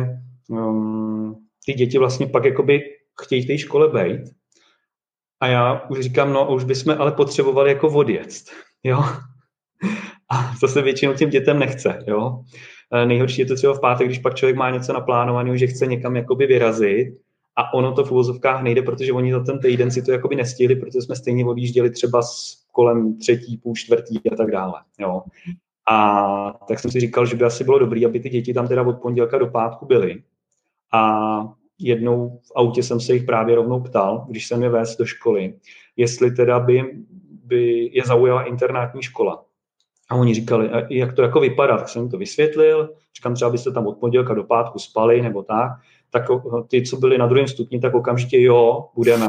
um, 0.49 1.37
ty 1.66 1.75
děti 1.75 1.99
vlastně 1.99 2.26
pak 2.26 2.45
jakoby 2.45 2.83
chtějí 3.23 3.43
v 3.43 3.47
té 3.47 3.59
škole 3.59 3.88
být. 3.88 4.31
A 5.40 5.47
já 5.47 5.88
už 5.90 6.00
říkám, 6.00 6.33
no 6.33 6.55
už 6.55 6.64
bychom 6.64 6.95
ale 6.99 7.12
potřebovali 7.12 7.71
jako 7.71 7.88
odjet. 7.88 8.28
Jo? 8.85 9.05
A 10.31 10.55
to 10.61 10.69
se 10.69 10.83
většinou 10.83 11.14
těm 11.14 11.31
dětem 11.31 11.59
nechce. 11.59 12.05
Jo? 12.07 12.40
Eh, 12.93 13.07
nejhorší 13.07 13.40
je 13.40 13.47
to 13.47 13.55
třeba 13.55 13.75
v 13.75 13.81
pátek, 13.81 14.07
když 14.07 14.19
pak 14.19 14.35
člověk 14.35 14.57
má 14.57 14.71
něco 14.71 14.93
naplánovaného, 14.93 15.57
že 15.57 15.66
chce 15.66 15.87
někam 15.87 16.16
jakoby 16.16 16.47
vyrazit 16.47 17.19
a 17.57 17.75
ono 17.75 17.93
to 17.93 18.05
v 18.05 18.12
uvozovkách 18.12 18.62
nejde, 18.62 18.83
protože 18.83 19.12
oni 19.12 19.33
za 19.33 19.45
ten 19.45 19.59
týden 19.59 19.90
si 19.90 20.02
to 20.02 20.12
jakoby 20.12 20.37
nestihli, 20.37 20.76
protože 20.76 21.02
jsme 21.02 21.16
stejně 21.16 21.45
odjížděli 21.45 21.90
třeba 21.90 22.23
s 22.23 22.64
kolem 22.73 23.19
třetí, 23.19 23.57
půl 23.57 23.75
čtvrtý 23.75 24.31
a 24.33 24.37
tak 24.37 24.50
dále. 24.50 24.75
Jo. 24.99 25.23
A 25.88 26.59
tak 26.69 26.78
jsem 26.78 26.90
si 26.90 27.00
říkal, 27.00 27.26
že 27.26 27.37
by 27.37 27.45
asi 27.45 27.64
bylo 27.64 27.78
dobré, 27.78 28.07
aby 28.07 28.21
ty 28.21 28.28
děti 28.28 28.55
tam 28.55 28.69
teda 28.69 28.83
od 28.83 29.00
pondělka 29.02 29.38
do 29.38 29.47
pátku 29.47 29.87
byly. 29.87 30.23
A 30.93 31.52
jednou 31.78 32.40
v 32.45 32.52
autě 32.57 32.83
jsem 32.83 33.00
se 33.00 33.14
jich 33.14 33.25
právě 33.25 33.55
rovnou 33.55 33.81
ptal, 33.81 34.26
když 34.28 34.47
jsem 34.47 34.62
je 34.62 34.69
vést 34.69 34.97
do 34.97 35.05
školy, 35.05 35.55
jestli 35.97 36.31
teda 36.31 36.61
by, 36.61 36.83
by 37.45 37.90
je 37.93 38.02
zaujala 38.07 38.43
internátní 38.43 39.02
škola. 39.02 39.45
A 40.09 40.15
oni 40.15 40.35
říkali, 40.35 40.71
jak 40.91 41.13
to 41.13 41.23
jako 41.23 41.41
vypadá, 41.41 41.77
tak 41.77 41.89
jsem 41.89 42.03
jim 42.03 42.11
to 42.11 42.19
vysvětlil, 42.19 42.95
říkám 43.17 43.35
třeba, 43.35 43.51
byste 43.51 43.73
tam 43.73 43.87
od 43.87 43.99
pondělka 43.99 44.35
do 44.35 44.45
pátku 44.45 44.79
spali 44.79 45.23
nebo 45.23 45.43
tak, 45.43 45.71
tak 46.11 46.23
ty, 46.69 46.83
co 46.83 46.97
byli 46.97 47.19
na 47.19 47.27
druhém 47.27 47.49
stupni, 47.49 47.81
tak 47.81 47.95
okamžitě 47.95 48.41
jo, 48.41 48.89
budeme. 48.95 49.27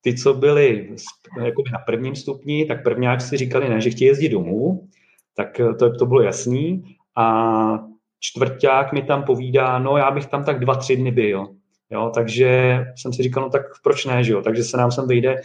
ty, 0.00 0.14
co 0.14 0.34
byli 0.34 0.96
jakoby 1.44 1.70
na 1.70 1.78
prvním 1.78 2.16
stupni, 2.16 2.64
tak 2.64 2.82
prvňáci 2.82 3.28
si 3.28 3.36
říkali 3.36 3.68
ne, 3.68 3.80
že 3.80 3.90
chtějí 3.90 4.08
jezdit 4.08 4.28
domů, 4.28 4.88
tak 5.36 5.60
to, 5.78 5.96
to 5.96 6.06
bylo 6.06 6.22
jasný. 6.22 6.96
A 7.16 7.78
čtvrták 8.20 8.92
mi 8.92 9.02
tam 9.02 9.22
povídá, 9.22 9.78
no 9.78 9.96
já 9.96 10.10
bych 10.10 10.26
tam 10.26 10.44
tak 10.44 10.60
dva, 10.60 10.74
tři 10.74 10.96
dny 10.96 11.10
byl. 11.10 11.46
Jo, 11.90 12.10
takže 12.14 12.80
jsem 12.96 13.12
si 13.12 13.22
říkal, 13.22 13.42
no 13.42 13.50
tak 13.50 13.62
proč 13.82 14.04
ne, 14.04 14.24
že 14.24 14.32
jo? 14.32 14.42
Takže 14.42 14.64
se 14.64 14.76
nám 14.76 14.92
sem 14.92 15.08
vyjde 15.08 15.36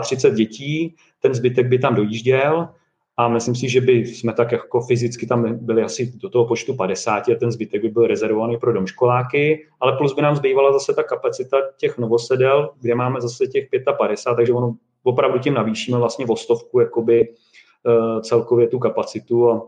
32 0.00 0.36
dětí, 0.36 0.94
ten 1.20 1.34
zbytek 1.34 1.66
by 1.66 1.78
tam 1.78 1.94
dojížděl 1.94 2.68
a 3.20 3.28
myslím 3.28 3.54
si, 3.54 3.68
že 3.68 3.80
by 3.80 3.92
jsme 3.92 4.32
tak 4.32 4.52
jako 4.52 4.80
fyzicky 4.80 5.26
tam 5.26 5.58
byli 5.66 5.82
asi 5.82 6.12
do 6.16 6.28
toho 6.28 6.46
počtu 6.46 6.74
50 6.74 7.28
a 7.28 7.34
ten 7.34 7.52
zbytek 7.52 7.82
by 7.82 7.88
byl 7.88 8.06
rezervovaný 8.06 8.58
pro 8.58 8.72
domškoláky, 8.72 9.66
ale 9.80 9.96
plus 9.96 10.14
by 10.14 10.22
nám 10.22 10.36
zbývala 10.36 10.72
zase 10.72 10.94
ta 10.94 11.02
kapacita 11.02 11.56
těch 11.76 11.98
novosedel, 11.98 12.70
kde 12.80 12.94
máme 12.94 13.20
zase 13.20 13.46
těch 13.46 13.68
55, 13.98 14.36
takže 14.36 14.52
ono 14.52 14.76
opravdu 15.02 15.38
tím 15.38 15.54
navýšíme 15.54 15.98
vlastně 15.98 16.26
o 16.26 16.36
stovku 16.36 16.80
jakoby 16.80 17.28
uh, 17.28 18.20
celkově 18.20 18.68
tu 18.68 18.78
kapacitu 18.78 19.50
a 19.50 19.62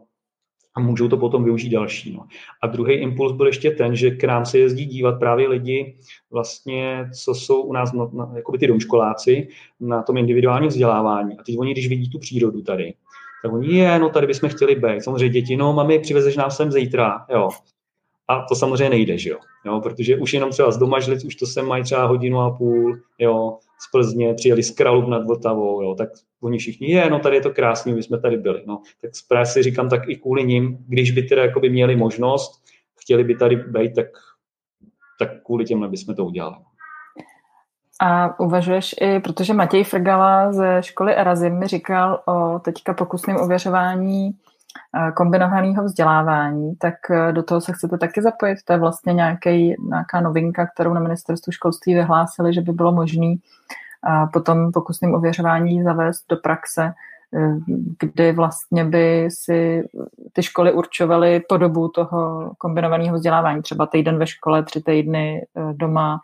a 0.74 0.80
můžou 0.80 1.08
to 1.08 1.16
potom 1.16 1.44
využít 1.44 1.70
další. 1.70 2.12
No. 2.12 2.26
A 2.62 2.66
druhý 2.66 2.94
impuls 2.94 3.32
byl 3.32 3.46
ještě 3.46 3.70
ten, 3.70 3.96
že 3.96 4.10
k 4.10 4.24
nám 4.24 4.46
se 4.46 4.58
jezdí 4.58 4.86
dívat 4.86 5.18
právě 5.18 5.48
lidi, 5.48 5.96
vlastně, 6.30 7.10
co 7.22 7.34
jsou 7.34 7.62
u 7.62 7.72
nás, 7.72 7.92
no, 7.92 8.10
no, 8.12 8.32
jakoby 8.36 8.58
ty 8.58 8.66
domškoláci, 8.66 9.48
na 9.80 10.02
tom 10.02 10.16
individuálním 10.16 10.68
vzdělávání. 10.68 11.38
A 11.38 11.42
teď 11.42 11.58
oni, 11.58 11.72
když 11.72 11.88
vidí 11.88 12.10
tu 12.10 12.18
přírodu 12.18 12.62
tady, 12.62 12.94
tak 13.42 13.52
oni, 13.52 13.78
je, 13.78 13.98
no 13.98 14.08
tady 14.08 14.26
bychom 14.26 14.48
chtěli 14.48 14.74
být. 14.74 15.04
Samozřejmě 15.04 15.28
děti, 15.28 15.56
no 15.56 15.72
mami, 15.72 15.98
přivezeš 15.98 16.36
nám 16.36 16.50
sem 16.50 16.72
zítra, 16.72 17.26
jo. 17.30 17.48
A 18.28 18.44
to 18.48 18.54
samozřejmě 18.54 18.90
nejde, 18.90 19.18
že 19.18 19.30
jo? 19.30 19.38
jo 19.64 19.80
protože 19.80 20.16
už 20.16 20.34
jenom 20.34 20.50
třeba 20.50 20.70
z 20.70 20.78
Domažlic, 20.78 21.24
už 21.24 21.34
to 21.34 21.46
sem 21.46 21.66
mají 21.66 21.84
třeba 21.84 22.06
hodinu 22.06 22.40
a 22.40 22.50
půl, 22.50 22.98
jo, 23.18 23.58
z 23.80 23.90
Plzně, 23.90 24.34
přijeli 24.34 24.62
z 24.62 24.70
Kralub 24.70 25.08
nad 25.08 25.26
Vltavou, 25.26 25.82
jo, 25.82 25.94
tak 25.94 26.08
oni 26.40 26.58
všichni, 26.58 26.90
je, 26.90 27.10
no 27.10 27.18
tady 27.18 27.36
je 27.36 27.42
to 27.42 27.50
krásný, 27.50 27.92
my 27.92 28.02
jsme 28.02 28.20
tady 28.20 28.36
byli, 28.36 28.62
no. 28.66 28.82
Tak 29.00 29.10
právě 29.28 29.46
si 29.46 29.62
říkám, 29.62 29.88
tak 29.88 30.08
i 30.08 30.16
kvůli 30.16 30.44
ním, 30.44 30.78
když 30.88 31.10
by 31.10 31.22
teda 31.22 31.42
jakoby 31.42 31.70
měli 31.70 31.96
možnost, 31.96 32.62
chtěli 33.00 33.24
by 33.24 33.34
tady 33.34 33.56
být, 33.56 33.94
tak, 33.94 34.06
tak 35.18 35.44
kvůli 35.44 35.64
těmhle 35.64 35.88
bychom 35.88 36.14
to 36.14 36.24
udělali. 36.24 36.56
A 38.04 38.40
uvažuješ 38.40 38.94
i, 39.00 39.20
protože 39.20 39.54
Matěj 39.54 39.84
Frgala 39.84 40.52
ze 40.52 40.82
školy 40.82 41.16
Erazim 41.16 41.58
mi 41.58 41.66
říkal 41.66 42.22
o 42.26 42.58
teďka 42.58 42.94
pokusném 42.94 43.36
ověřování 43.36 44.30
eh, 44.30 45.12
kombinovaného 45.12 45.84
vzdělávání, 45.84 46.76
tak 46.76 46.94
eh, 47.10 47.32
do 47.32 47.42
toho 47.42 47.60
se 47.60 47.72
chcete 47.72 47.98
taky 47.98 48.22
zapojit? 48.22 48.58
To 48.64 48.72
je 48.72 48.78
vlastně 48.78 49.12
nějaký, 49.12 49.74
nějaká 49.88 50.20
novinka, 50.20 50.66
kterou 50.66 50.94
na 50.94 51.00
ministerstvu 51.00 51.52
školství 51.52 51.94
vyhlásili, 51.94 52.54
že 52.54 52.60
by 52.60 52.72
bylo 52.72 52.92
možné 52.92 53.34
potom 54.32 54.72
pokusným 54.72 55.14
ověřování 55.14 55.82
zavést 55.82 56.24
do 56.28 56.36
praxe, 56.36 56.84
eh, 56.84 56.92
kdy 57.98 58.32
vlastně 58.32 58.84
by 58.84 59.28
si 59.30 59.88
ty 60.32 60.42
školy 60.42 60.72
určovaly 60.72 61.40
podobu 61.48 61.88
toho 61.88 62.52
kombinovaného 62.58 63.16
vzdělávání, 63.16 63.62
třeba 63.62 63.86
týden 63.86 64.18
ve 64.18 64.26
škole, 64.26 64.62
tři 64.62 64.82
týdny 64.82 65.46
doma, 65.72 66.20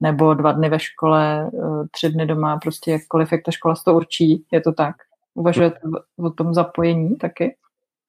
nebo 0.00 0.34
dva 0.34 0.52
dny 0.52 0.68
ve 0.68 0.78
škole, 0.78 1.50
eh, 1.54 1.86
tři 1.90 2.10
dny 2.10 2.26
doma, 2.26 2.56
prostě 2.56 2.90
jakkoliv, 2.90 3.32
jak 3.32 3.42
ta 3.44 3.50
škola 3.50 3.74
to 3.84 3.94
určí, 3.94 4.44
je 4.52 4.60
to 4.60 4.72
tak. 4.72 4.96
Uvažujete 5.34 5.78
o 6.18 6.30
tom 6.30 6.54
zapojení 6.54 7.16
taky? 7.16 7.56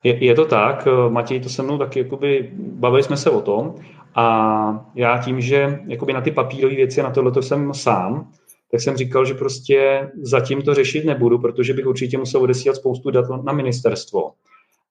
Je, 0.04 0.26
je 0.26 0.36
to 0.36 0.46
tak, 0.46 0.88
eh, 0.88 1.10
Matěj 1.10 1.40
to 1.40 1.50
se 1.50 1.64
mnou 1.64 1.78
taky, 1.78 2.00
jakoby, 2.00 2.50
bavili 2.54 3.04
jsme 3.04 3.18
se 3.18 3.30
o 3.30 3.42
tom 3.42 3.76
a 4.16 4.86
já 4.96 5.18
tím, 5.18 5.42
že 5.42 5.80
jakoby 5.88 6.14
na 6.14 6.22
ty 6.22 6.32
papírové 6.32 6.76
věci, 6.76 7.04
na 7.04 7.10
tohle 7.10 7.44
jsem 7.44 7.74
sám, 7.74 8.32
tak 8.72 8.82
jsem 8.82 8.98
říkal, 8.98 9.26
že 9.26 9.34
prostě 9.34 10.10
zatím 10.22 10.62
to 10.62 10.74
řešit 10.74 11.06
nebudu, 11.06 11.40
protože 11.40 11.74
bych 11.74 11.88
určitě 11.88 12.18
musel 12.18 12.42
odesílat 12.42 12.76
spoustu 12.76 13.12
dat 13.12 13.44
na 13.44 13.54
ministerstvo. 13.54 14.32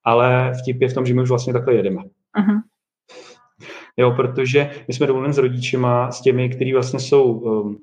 Ale 0.05 0.53
vtip 0.63 0.83
je 0.83 0.89
v 0.89 0.95
tom, 0.95 1.07
že 1.07 1.15
my 1.15 1.23
už 1.23 1.29
vlastně 1.29 1.53
takhle 1.53 1.75
jedeme. 1.75 2.03
Uh-huh. 2.41 2.63
Jo, 3.97 4.13
protože 4.17 4.71
my 4.89 4.95
jsme 4.95 5.07
domluveni 5.07 5.35
s 5.35 5.39
rodičima, 5.39 6.11
s 6.11 6.21
těmi, 6.21 6.49
kteří 6.49 6.73
vlastně 6.73 7.01
jsou 7.01 7.33
um, 7.33 7.79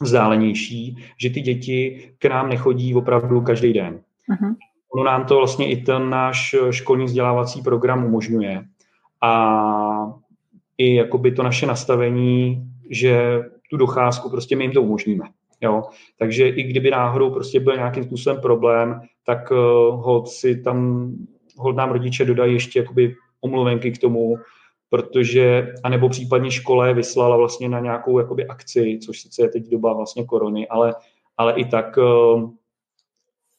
vzdálenější, 0.00 0.96
že 1.20 1.30
ty 1.30 1.40
děti 1.40 2.10
k 2.18 2.24
nám 2.24 2.48
nechodí 2.48 2.94
opravdu 2.94 3.40
každý 3.40 3.72
den. 3.72 4.00
Uh-huh. 4.30 4.56
Ono 4.94 5.04
nám 5.04 5.24
to 5.24 5.36
vlastně 5.36 5.70
i 5.70 5.76
ten 5.76 6.10
náš 6.10 6.54
školní 6.70 7.04
vzdělávací 7.04 7.62
program 7.62 8.04
umožňuje. 8.04 8.64
A 9.22 10.12
i 10.78 10.94
jakoby 10.94 11.32
to 11.32 11.42
naše 11.42 11.66
nastavení, 11.66 12.68
že 12.90 13.42
tu 13.72 13.76
docházku 13.76 14.30
prostě 14.30 14.56
my 14.56 14.64
jim 14.64 14.72
to 14.72 14.82
umožníme. 14.82 15.24
Jo? 15.60 15.82
Takže 16.18 16.48
i 16.48 16.62
kdyby 16.62 16.90
náhodou 16.90 17.30
prostě 17.30 17.60
byl 17.60 17.76
nějakým 17.76 18.04
způsobem 18.04 18.40
problém, 18.40 19.00
tak 19.26 19.50
uh, 19.50 19.56
hod 20.04 20.28
si 20.28 20.62
tam, 20.62 21.08
hod 21.56 21.76
nám 21.76 21.90
rodiče 21.90 22.24
dodají 22.24 22.52
ještě 22.52 22.78
jakoby 22.78 23.14
omluvenky 23.40 23.90
k 23.90 23.98
tomu, 23.98 24.36
protože, 24.90 25.72
anebo 25.84 26.08
případně 26.08 26.50
škole 26.50 26.94
vyslala 26.94 27.36
vlastně 27.36 27.68
na 27.68 27.80
nějakou 27.80 28.18
jakoby 28.18 28.46
akci, 28.46 28.98
což 29.06 29.20
sice 29.20 29.42
je 29.42 29.48
teď 29.48 29.68
doba 29.68 29.92
vlastně 29.92 30.24
korony, 30.24 30.68
ale, 30.68 30.94
ale 31.36 31.54
i 31.56 31.64
tak 31.64 31.98
eh, 31.98 32.42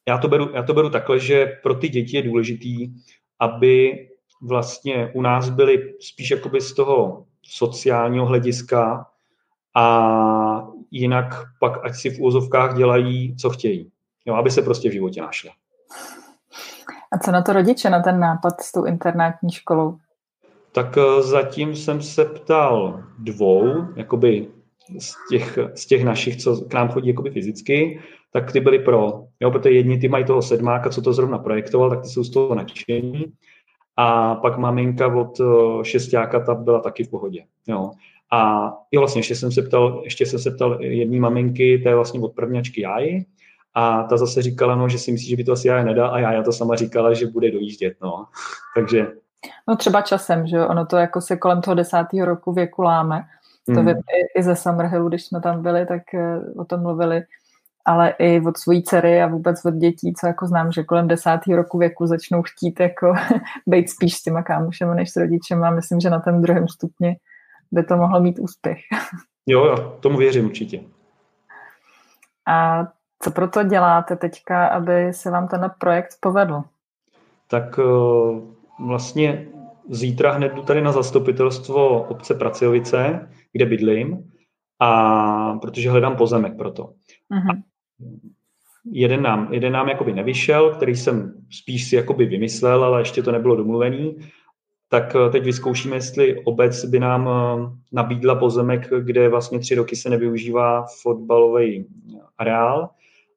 já 0.07 0.17
to, 0.17 0.27
beru, 0.27 0.49
já 0.53 0.63
to 0.63 0.73
beru 0.73 0.89
takhle, 0.89 1.19
že 1.19 1.57
pro 1.63 1.73
ty 1.73 1.89
děti 1.89 2.17
je 2.17 2.23
důležitý, 2.23 2.93
aby 3.39 4.07
vlastně 4.41 5.11
u 5.13 5.21
nás 5.21 5.49
byly 5.49 5.93
spíš 5.99 6.31
jakoby 6.31 6.61
z 6.61 6.73
toho 6.73 7.25
sociálního 7.43 8.25
hlediska 8.25 9.05
a 9.75 10.67
jinak 10.91 11.25
pak 11.59 11.85
ať 11.85 11.95
si 11.95 12.09
v 12.09 12.21
úzovkách 12.21 12.77
dělají, 12.77 13.35
co 13.35 13.49
chtějí. 13.49 13.91
Jo, 14.25 14.35
aby 14.35 14.51
se 14.51 14.61
prostě 14.61 14.89
v 14.89 14.93
životě 14.93 15.21
našli. 15.21 15.49
A 17.11 17.17
co 17.17 17.31
na 17.31 17.41
to 17.41 17.53
rodiče, 17.53 17.89
na 17.89 18.01
ten 18.01 18.19
nápad 18.19 18.61
s 18.61 18.71
tou 18.71 18.85
internátní 18.85 19.51
školou? 19.51 19.97
Tak 20.71 20.97
eh, 20.97 21.21
zatím 21.21 21.75
jsem 21.75 22.01
se 22.01 22.25
ptal 22.25 23.03
dvou, 23.19 23.85
jakoby 23.95 24.47
z 24.99 25.15
těch, 25.29 25.59
z 25.75 25.85
těch 25.85 26.03
našich, 26.03 26.37
co 26.37 26.55
k 26.61 26.73
nám 26.73 26.89
chodí 26.89 27.07
jakoby 27.07 27.31
fyzicky, 27.31 28.01
tak 28.31 28.51
ty 28.51 28.59
byly 28.59 28.79
pro. 28.79 29.23
Jo, 29.39 29.51
protože 29.51 29.73
jedni 29.73 29.97
ty 29.97 30.07
mají 30.07 30.25
toho 30.25 30.41
sedmáka, 30.41 30.89
co 30.89 31.01
to 31.01 31.13
zrovna 31.13 31.37
projektoval, 31.37 31.89
tak 31.89 32.01
ty 32.01 32.07
jsou 32.07 32.23
z 32.23 32.29
toho 32.29 32.55
nadšení. 32.55 33.33
A 33.97 34.35
pak 34.35 34.57
maminka 34.57 35.15
od 35.15 35.39
eh, 35.39 35.85
šestáka, 35.85 36.39
ta 36.39 36.55
byla 36.55 36.79
taky 36.79 37.03
v 37.03 37.09
pohodě. 37.09 37.45
Jo. 37.67 37.91
A 38.33 38.69
jo, 38.91 39.01
vlastně 39.01 39.19
ještě 39.19 39.35
jsem 39.35 39.51
se 39.51 39.61
ptal, 39.61 40.01
ještě 40.03 40.25
jsem 40.25 40.39
se 40.39 40.51
ptal 40.51 40.83
jedné 40.83 41.19
maminky, 41.19 41.79
to 41.83 41.89
je 41.89 41.95
vlastně 41.95 42.19
od 42.19 42.35
prvňačky 42.35 42.81
Jáji, 42.81 43.25
a 43.73 44.03
ta 44.03 44.17
zase 44.17 44.41
říkala, 44.41 44.75
no, 44.75 44.89
že 44.89 44.99
si 44.99 45.11
myslí, 45.11 45.29
že 45.29 45.35
by 45.35 45.43
to 45.43 45.51
asi 45.51 45.67
Jája 45.67 45.83
nedá 45.83 46.07
a 46.07 46.19
já 46.19 46.43
to 46.43 46.51
sama 46.51 46.75
říkala, 46.75 47.13
že 47.13 47.27
bude 47.27 47.51
dojíždět. 47.51 47.93
No. 48.01 48.25
Takže 48.75 49.07
No 49.67 49.75
třeba 49.75 50.01
časem, 50.01 50.47
že? 50.47 50.65
Ono 50.65 50.85
to 50.85 50.97
jako 50.97 51.21
se 51.21 51.37
kolem 51.37 51.61
toho 51.61 51.75
desátého 51.75 52.25
roku 52.25 52.53
věku 52.53 52.81
láme. 52.81 53.23
To 53.65 53.81
mm. 53.81 53.89
i, 53.89 53.93
i 54.39 54.43
ze 54.43 54.55
Summerhillu, 54.55 55.09
když 55.09 55.25
jsme 55.25 55.41
tam 55.41 55.63
byli, 55.63 55.85
tak 55.85 56.01
uh, 56.13 56.61
o 56.61 56.65
tom 56.65 56.81
mluvili. 56.81 57.21
Ale 57.85 58.09
i 58.19 58.41
od 58.41 58.57
svojí 58.57 58.83
dcery 58.83 59.21
a 59.21 59.27
vůbec 59.27 59.65
od 59.65 59.73
dětí, 59.73 60.13
co 60.19 60.27
jako 60.27 60.47
znám, 60.47 60.71
že 60.71 60.83
kolem 60.83 61.07
desátého 61.07 61.57
roku 61.57 61.77
věku 61.77 62.07
začnou 62.07 62.41
chtít 62.41 62.79
jako 62.79 63.13
být 63.67 63.89
spíš 63.89 64.13
s 64.15 64.23
těma 64.23 64.43
kámošema 64.43 64.93
než 64.93 65.11
s 65.11 65.15
rodičem 65.15 65.63
a 65.63 65.71
myslím, 65.71 65.99
že 65.99 66.09
na 66.09 66.19
tom 66.19 66.41
druhém 66.41 66.67
stupni 66.67 67.17
by 67.73 67.83
to 67.83 67.97
mohlo 67.97 68.19
mít 68.19 68.39
úspěch. 68.39 68.79
jo, 69.47 69.65
jo, 69.65 69.97
tomu 69.99 70.17
věřím 70.17 70.45
určitě. 70.45 70.83
A 72.47 72.87
co 73.19 73.31
proto 73.31 73.63
děláte 73.63 74.15
teďka, 74.15 74.67
aby 74.67 75.13
se 75.13 75.31
vám 75.31 75.47
ten 75.47 75.71
projekt 75.79 76.15
povedl? 76.21 76.63
Tak 77.47 77.77
uh 77.77 78.53
vlastně 78.79 79.47
zítra 79.89 80.31
hned 80.31 80.53
jdu 80.53 80.61
tady 80.61 80.81
na 80.81 80.91
zastupitelstvo 80.91 82.03
obce 82.03 82.33
Praciovice, 82.33 83.29
kde 83.51 83.65
bydlím, 83.65 84.31
a 84.79 85.53
protože 85.53 85.91
hledám 85.91 86.15
pozemek 86.15 86.57
pro 86.57 86.71
to. 86.71 86.83
Uh-huh. 86.83 87.63
jeden 88.91 89.21
nám, 89.21 89.53
jeden 89.53 89.73
nám 89.73 89.89
jakoby 89.89 90.13
nevyšel, 90.13 90.75
který 90.75 90.95
jsem 90.95 91.33
spíš 91.51 91.89
si 91.89 91.95
jakoby 91.95 92.25
vymyslel, 92.25 92.83
ale 92.83 93.01
ještě 93.01 93.23
to 93.23 93.31
nebylo 93.31 93.55
domluvený, 93.55 94.17
tak 94.93 95.15
eh, 95.15 95.29
teď 95.29 95.43
vyzkoušíme, 95.43 95.95
jestli 95.95 96.43
obec 96.43 96.85
by 96.85 96.99
nám 96.99 97.29
eh, 97.29 97.77
nabídla 97.91 98.35
pozemek, 98.35 98.89
kde 98.99 99.29
vlastně 99.29 99.59
tři 99.59 99.75
roky 99.75 99.95
se 99.95 100.09
nevyužívá 100.09 100.85
fotbalový 101.01 101.87
areál 102.37 102.89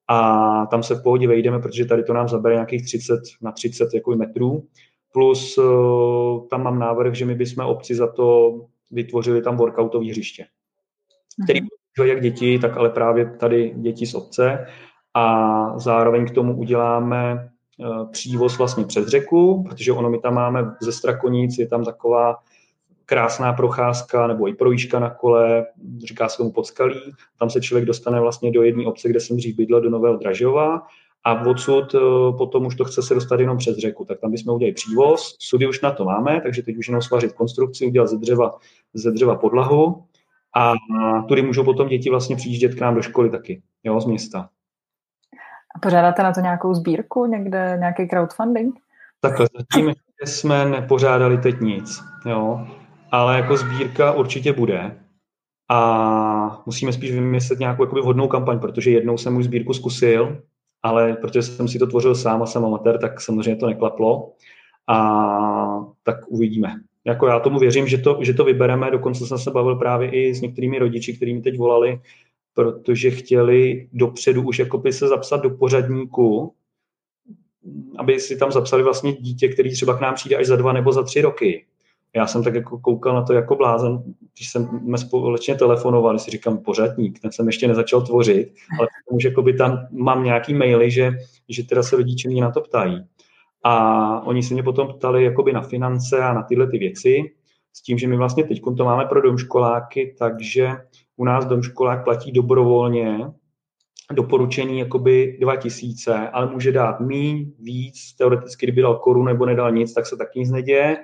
a 0.09 0.67
tam 0.67 0.83
se 0.83 0.95
v 0.95 1.03
pohodě 1.03 1.29
vejdeme, 1.29 1.59
protože 1.59 1.85
tady 1.85 2.03
to 2.03 2.13
nám 2.13 2.29
zabere 2.29 2.55
nějakých 2.55 2.85
30 2.85 3.21
na 3.43 3.53
30 3.53 3.89
jako 3.95 4.17
metrů 4.17 4.67
Plus 5.13 5.59
tam 6.51 6.63
mám 6.63 6.79
návrh, 6.79 7.15
že 7.15 7.25
my 7.25 7.35
bychom 7.35 7.67
obci 7.67 7.95
za 7.95 8.13
to 8.13 8.61
vytvořili 8.91 9.43
tam 9.43 9.57
workoutové 9.57 10.11
hřiště, 10.11 10.47
který 11.45 11.61
mm-hmm. 11.61 12.05
jak 12.05 12.21
děti, 12.21 12.59
tak 12.59 12.77
ale 12.77 12.91
právě 12.91 13.31
tady 13.41 13.75
děti 13.77 14.07
z 14.07 14.15
obce. 14.15 14.67
A 15.15 15.79
zároveň 15.79 16.27
k 16.27 16.31
tomu 16.31 16.57
uděláme 16.59 17.49
přívoz 18.11 18.59
vlastně 18.59 18.85
přes 18.85 19.07
řeku, 19.07 19.65
protože 19.69 19.93
ono 19.93 20.11
my 20.11 20.19
tam 20.19 20.35
máme 20.35 20.75
ze 20.83 20.93
Strakonic, 20.93 21.59
je 21.59 21.69
tam 21.69 21.85
taková 21.85 22.37
krásná 23.07 23.53
procházka 23.53 24.27
nebo 24.27 24.49
i 24.49 24.55
projížka 24.55 24.99
na 24.99 25.11
kole, 25.11 25.67
říká 26.05 26.29
se 26.29 26.37
tomu 26.37 26.53
podskalí. 26.53 27.01
Tam 27.39 27.51
se 27.51 27.61
člověk 27.61 27.85
dostane 27.85 28.21
vlastně 28.21 28.51
do 28.51 28.63
jedné 28.63 28.87
obce, 28.87 29.09
kde 29.09 29.21
jsem 29.21 29.37
dřív 29.37 29.57
bydlel, 29.57 29.81
do 29.81 29.91
Nového 29.91 30.17
Dražova 30.17 30.83
a 31.25 31.47
odsud 31.47 31.95
eh, 31.95 31.99
potom 32.39 32.67
už 32.67 32.75
to 32.75 32.85
chce 32.85 33.03
se 33.03 33.15
dostat 33.15 33.41
jenom 33.41 33.59
přes 33.59 33.77
řeku. 33.77 34.05
Tak 34.05 34.21
tam 34.21 34.31
bychom 34.31 34.55
udělali 34.55 34.73
přívoz, 34.73 35.37
sudy 35.39 35.69
už 35.69 35.81
na 35.81 35.91
to 35.91 36.05
máme, 36.05 36.41
takže 36.41 36.63
teď 36.63 36.77
už 36.77 36.89
jenom 36.89 37.03
svařit 37.03 37.33
konstrukci, 37.33 37.87
udělat 37.87 38.07
ze 38.07 38.19
dřeva, 38.19 38.51
ze 38.95 39.11
dřeva 39.11 39.35
podlahu 39.35 40.05
a 40.57 40.75
tudy 41.29 41.43
můžou 41.43 41.65
potom 41.65 41.89
děti 41.89 42.11
vlastně 42.11 42.37
přijíždět 42.37 42.75
k 42.75 42.81
nám 42.81 42.95
do 42.95 43.03
školy 43.03 43.31
taky, 43.31 43.63
jo, 43.85 44.01
z 44.01 44.07
města. 44.07 44.49
A 45.77 45.79
pořádáte 45.79 46.23
na 46.23 46.33
to 46.33 46.41
nějakou 46.41 46.75
sbírku, 46.75 47.27
někde 47.27 47.77
nějaký 47.79 48.09
crowdfunding? 48.09 48.75
Takhle, 49.21 49.47
zatím 49.57 49.93
jsme 50.25 50.65
nepořádali 50.65 51.39
teď 51.39 51.61
nic, 51.61 52.03
jo, 52.27 52.67
ale 53.13 53.37
jako 53.37 53.57
sbírka 53.57 54.13
určitě 54.13 54.53
bude 54.53 54.97
a 55.71 56.63
musíme 56.67 56.93
spíš 56.93 57.13
vymyslet 57.13 57.59
nějakou 57.59 57.83
jakoby 57.83 58.01
vhodnou 58.01 58.29
kampaň, 58.29 58.59
protože 58.59 58.91
jednou 58.91 59.19
jsem 59.19 59.37
už 59.37 59.45
sbírku 59.45 59.73
zkusil, 59.73 60.43
ale 60.83 61.13
protože 61.13 61.43
jsem 61.43 61.69
si 61.69 61.79
to 61.79 61.87
tvořil 61.87 62.15
sám 62.15 62.43
a 62.43 62.47
jsem 62.47 62.65
amatér, 62.65 62.99
tak 62.99 63.21
samozřejmě 63.21 63.57
to 63.57 63.67
neklaplo 63.67 64.33
a 64.89 65.85
tak 66.03 66.17
uvidíme. 66.29 66.75
Jako 67.05 67.27
já 67.27 67.41
tomu 67.41 67.59
věřím, 67.59 67.87
že 67.87 67.99
to, 67.99 68.19
že 68.23 68.35
to 68.35 68.45
vybereme, 68.45 68.91
dokonce 68.91 69.27
jsem 69.27 69.39
se 69.39 69.51
bavil 69.51 69.77
právě 69.77 70.11
i 70.11 70.35
s 70.35 70.41
některými 70.41 70.79
rodiči, 70.79 71.17
kteří 71.17 71.35
mi 71.35 71.43
teď 71.43 71.59
volali, 71.59 72.01
protože 72.57 73.11
chtěli 73.11 73.89
dopředu 73.93 74.43
už 74.43 74.59
jako 74.59 74.79
by 74.79 74.93
se 74.93 75.09
zapsat 75.09 75.37
do 75.37 75.51
pořadníku, 75.51 76.55
aby 77.99 78.21
si 78.21 78.37
tam 78.37 78.53
zapsali 78.53 78.83
vlastně 78.83 79.13
dítě, 79.13 79.49
který 79.49 79.73
třeba 79.73 79.97
k 79.97 80.01
nám 80.01 80.15
přijde 80.15 80.37
až 80.37 80.47
za 80.47 80.57
dva 80.57 80.73
nebo 80.73 80.93
za 80.93 81.03
tři 81.03 81.21
roky. 81.21 81.65
Já 82.15 82.27
jsem 82.27 82.45
tak 82.45 82.55
jako 82.55 82.79
koukal 82.79 83.15
na 83.15 83.23
to 83.23 83.33
jako 83.33 83.57
blázen, 83.57 84.03
když 84.35 84.51
jsme 84.51 84.99
společně 84.99 85.55
telefonovali, 85.55 86.19
si 86.19 86.31
říkám 86.31 86.59
pořadník, 86.59 87.21
ten 87.21 87.33
jsem 87.33 87.47
ještě 87.47 87.69
nezačal 87.69 88.03
tvořit, 88.03 88.53
ale 88.79 88.89
už 89.11 89.25
jako 89.25 89.43
by 89.43 89.53
tam 89.53 89.87
mám 89.91 90.25
nějaký 90.25 90.55
maily, 90.55 90.91
že, 90.91 91.13
že 91.49 91.63
teda 91.63 91.83
se 91.83 91.97
rodiče 91.97 92.29
mě 92.29 92.43
na 92.43 92.51
to 92.51 92.61
ptají. 92.61 93.07
A 93.65 94.21
oni 94.27 94.43
se 94.43 94.55
mě 94.55 94.63
potom 94.63 94.89
ptali 94.89 95.25
jakoby 95.25 95.53
na 95.53 95.63
finance 95.63 96.19
a 96.19 96.33
na 96.33 96.43
tyhle 96.43 96.71
ty 96.71 96.79
věci, 96.79 97.33
s 97.73 97.83
tím, 97.83 97.99
že 97.99 98.09
my 98.09 98.17
vlastně 98.17 98.45
teď 98.45 98.63
to 98.77 98.85
máme 98.85 99.05
pro 99.05 99.23
domškoláky, 99.23 100.15
takže 100.19 100.71
u 101.17 101.25
nás 101.25 101.45
domškolák 101.45 102.05
platí 102.05 102.33
dobrovolně 102.33 103.31
doporučení 104.13 104.79
jakoby 104.79 105.39
2000, 105.41 106.29
ale 106.33 106.51
může 106.51 106.73
dát 106.73 107.01
míň, 107.01 107.53
víc, 107.59 108.15
teoreticky 108.19 108.67
kdyby 108.67 108.83
dal 108.83 108.95
korunu 108.97 109.27
nebo 109.27 109.47
nedal 109.47 109.73
nic, 109.73 109.95
tak 109.95 110.07
se 110.07 110.17
taky 110.17 110.39
nic 110.39 110.51
neděje. 110.51 110.97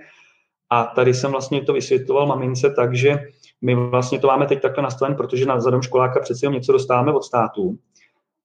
A 0.71 0.85
tady 0.85 1.14
jsem 1.14 1.31
vlastně 1.31 1.62
to 1.62 1.73
vysvětloval 1.73 2.26
mamince 2.26 2.71
tak, 2.71 2.97
že 2.97 3.19
my 3.62 3.75
vlastně 3.75 4.19
to 4.19 4.26
máme 4.26 4.47
teď 4.47 4.62
takhle 4.62 4.83
nastaven, 4.83 5.16
protože 5.16 5.47
na 5.47 5.61
zadom 5.61 5.83
školáka 5.83 6.21
přeci 6.21 6.49
něco 6.49 6.73
dostáváme 6.73 7.12
od 7.12 7.23
státu, 7.23 7.78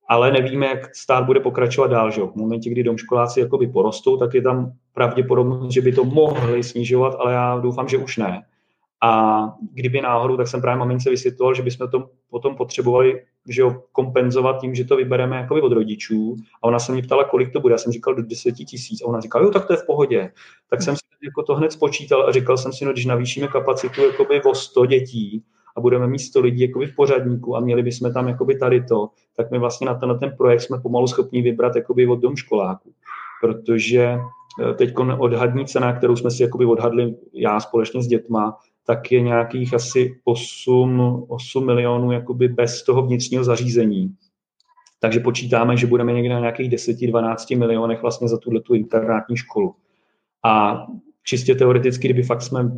ale 0.09 0.31
nevíme, 0.31 0.67
jak 0.67 0.95
stát 0.95 1.25
bude 1.25 1.39
pokračovat 1.39 1.87
dál. 1.87 2.11
Že? 2.11 2.21
V 2.21 2.35
momentě, 2.35 2.69
kdy 2.69 2.83
domškoláci 2.83 3.39
jakoby 3.39 3.67
porostou, 3.67 4.17
tak 4.17 4.33
je 4.33 4.41
tam 4.41 4.71
pravděpodobnost, 4.93 5.73
že 5.73 5.81
by 5.81 5.91
to 5.91 6.03
mohli 6.03 6.63
snižovat, 6.63 7.15
ale 7.19 7.33
já 7.33 7.57
doufám, 7.57 7.87
že 7.87 7.97
už 7.97 8.17
ne. 8.17 8.43
A 9.03 9.43
kdyby 9.73 10.01
náhodou, 10.01 10.37
tak 10.37 10.47
jsem 10.47 10.61
právě 10.61 10.79
mamince 10.79 11.09
vysvětloval, 11.09 11.55
že 11.55 11.63
bychom 11.63 11.87
to 11.87 12.09
potom 12.29 12.55
potřebovali 12.55 13.21
že 13.47 13.61
jo, 13.61 13.83
kompenzovat 13.91 14.61
tím, 14.61 14.75
že 14.75 14.85
to 14.85 14.95
vybereme 14.95 15.37
jakoby 15.37 15.61
od 15.61 15.71
rodičů. 15.71 16.35
A 16.61 16.63
ona 16.63 16.79
se 16.79 16.91
mě 16.91 17.01
ptala, 17.01 17.23
kolik 17.23 17.53
to 17.53 17.59
bude. 17.59 17.73
Já 17.73 17.77
jsem 17.77 17.93
říkal 17.93 18.15
do 18.15 18.23
10 18.23 18.51
tisíc. 18.51 19.01
A 19.01 19.05
ona 19.05 19.19
říkala, 19.19 19.45
jo, 19.45 19.51
tak 19.51 19.65
to 19.65 19.73
je 19.73 19.77
v 19.77 19.85
pohodě. 19.85 20.31
Tak 20.69 20.81
jsem 20.81 20.95
si 20.95 21.01
jako 21.23 21.43
to 21.43 21.55
hned 21.55 21.71
spočítal 21.71 22.27
a 22.27 22.31
říkal 22.31 22.57
jsem 22.57 22.73
si, 22.73 22.85
no, 22.85 22.91
když 22.91 23.05
navýšíme 23.05 23.47
kapacitu 23.47 24.05
jakoby 24.05 24.41
o 24.43 24.55
100 24.55 24.85
dětí 24.85 25.43
a 25.77 25.81
budeme 25.81 26.07
mít 26.07 26.19
100 26.19 26.39
lidí 26.39 26.61
jakoby 26.61 26.85
v 26.85 26.95
pořadníku 26.95 27.55
a 27.55 27.59
měli 27.59 27.83
bychom 27.83 28.13
tam 28.13 28.27
jakoby 28.27 28.57
tady 28.57 28.83
to, 28.83 29.09
tak 29.35 29.51
my 29.51 29.59
vlastně 29.59 29.87
na 29.87 29.93
ten, 29.93 30.19
ten 30.19 30.35
projekt 30.37 30.61
jsme 30.61 30.79
pomalu 30.79 31.07
schopni 31.07 31.41
vybrat 31.41 31.75
jakoby 31.75 32.07
od 32.07 32.15
dom 32.15 32.35
školáků. 32.35 32.93
Protože 33.41 34.17
eh, 34.63 34.73
teď 34.73 34.93
odhadní 35.17 35.65
cena, 35.65 35.93
kterou 35.93 36.15
jsme 36.15 36.31
si 36.31 36.43
jakoby 36.43 36.65
odhadli 36.65 37.15
já 37.33 37.59
společně 37.59 38.03
s 38.03 38.07
dětma, 38.07 38.57
tak 38.87 39.11
je 39.11 39.21
nějakých 39.21 39.73
asi 39.73 40.19
8, 40.23 41.25
8 41.27 41.65
milionů 41.65 42.11
jakoby 42.11 42.47
bez 42.47 42.83
toho 42.83 43.01
vnitřního 43.01 43.43
zařízení. 43.43 44.15
Takže 44.99 45.19
počítáme, 45.19 45.77
že 45.77 45.87
budeme 45.87 46.13
někde 46.13 46.33
na 46.33 46.39
nějakých 46.39 46.71
10-12 46.71 47.57
milionech 47.57 48.01
vlastně 48.01 48.27
za 48.27 48.37
tuhle 48.37 48.61
tu 48.61 48.73
internátní 48.73 49.37
školu. 49.37 49.75
A 50.45 50.85
čistě 51.23 51.55
teoreticky, 51.55 52.07
kdyby 52.07 52.23
fakt 52.23 52.41
jsme 52.41 52.71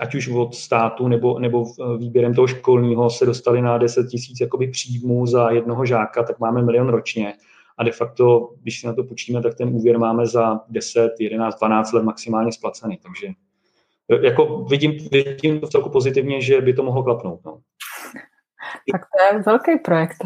ať 0.00 0.14
už 0.14 0.28
od 0.28 0.54
státu 0.54 1.08
nebo, 1.08 1.38
nebo 1.38 1.64
výběrem 1.98 2.34
toho 2.34 2.46
školního 2.46 3.10
se 3.10 3.26
dostali 3.26 3.62
na 3.62 3.78
10 3.78 4.06
tisíc 4.06 4.38
příjmů 4.70 5.26
za 5.26 5.50
jednoho 5.50 5.86
žáka, 5.86 6.22
tak 6.22 6.40
máme 6.40 6.62
milion 6.62 6.88
ročně. 6.88 7.34
A 7.78 7.84
de 7.84 7.92
facto, 7.92 8.50
když 8.62 8.80
si 8.80 8.86
na 8.86 8.92
to 8.92 9.04
počíme, 9.04 9.42
tak 9.42 9.54
ten 9.54 9.68
úvěr 9.68 9.98
máme 9.98 10.26
za 10.26 10.60
10, 10.68 11.10
11, 11.20 11.58
12 11.58 11.92
let 11.92 12.04
maximálně 12.04 12.52
splacený. 12.52 12.98
Takže 13.02 13.28
jako 14.22 14.64
vidím, 14.64 14.92
vidím 15.12 15.60
to 15.60 15.68
celku 15.68 15.90
pozitivně, 15.90 16.40
že 16.40 16.60
by 16.60 16.74
to 16.74 16.82
mohlo 16.82 17.02
klapnout. 17.02 17.40
No. 17.44 17.58
Tak 18.92 19.00
to 19.00 19.36
je 19.36 19.42
velký 19.42 19.78
projekt. 19.78 20.16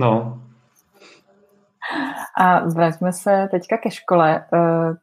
No. 0.00 0.42
A 2.38 2.68
vraťme 2.68 3.12
se 3.12 3.48
teďka 3.50 3.76
ke 3.76 3.90
škole. 3.90 4.44
Eh, 4.52 4.94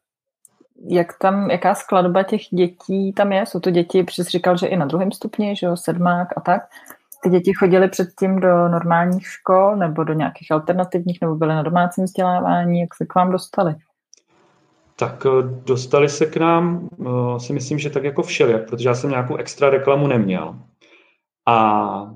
jak 0.87 1.17
tam, 1.17 1.51
jaká 1.51 1.75
skladba 1.75 2.23
těch 2.23 2.41
dětí 2.41 3.13
tam 3.13 3.31
je? 3.31 3.45
Jsou 3.45 3.59
to 3.59 3.71
děti, 3.71 4.03
přes 4.03 4.27
říkal, 4.27 4.57
že 4.57 4.67
i 4.67 4.77
na 4.77 4.85
druhém 4.85 5.11
stupni, 5.11 5.55
že 5.55 5.67
jo, 5.67 5.77
sedmák 5.77 6.27
a 6.37 6.41
tak. 6.41 6.61
Ty 7.23 7.29
děti 7.29 7.53
chodily 7.53 7.89
předtím 7.89 8.39
do 8.39 8.67
normálních 8.67 9.27
škol 9.27 9.75
nebo 9.75 10.03
do 10.03 10.13
nějakých 10.13 10.51
alternativních, 10.51 11.17
nebo 11.21 11.35
byly 11.35 11.53
na 11.53 11.63
domácím 11.63 12.03
vzdělávání, 12.03 12.79
jak 12.79 12.95
se 12.95 13.05
k 13.05 13.15
vám 13.15 13.31
dostali? 13.31 13.75
Tak 14.99 15.25
eh, 15.25 15.29
dostali 15.65 16.09
se 16.09 16.25
k 16.25 16.37
nám, 16.37 16.89
eh, 17.01 17.39
si 17.39 17.53
myslím, 17.53 17.79
že 17.79 17.89
tak 17.89 18.03
jako 18.03 18.23
všelijak, 18.23 18.69
protože 18.69 18.89
já 18.89 18.95
jsem 18.95 19.09
nějakou 19.09 19.35
extra 19.35 19.69
reklamu 19.69 20.07
neměl. 20.07 20.55
A 21.47 22.11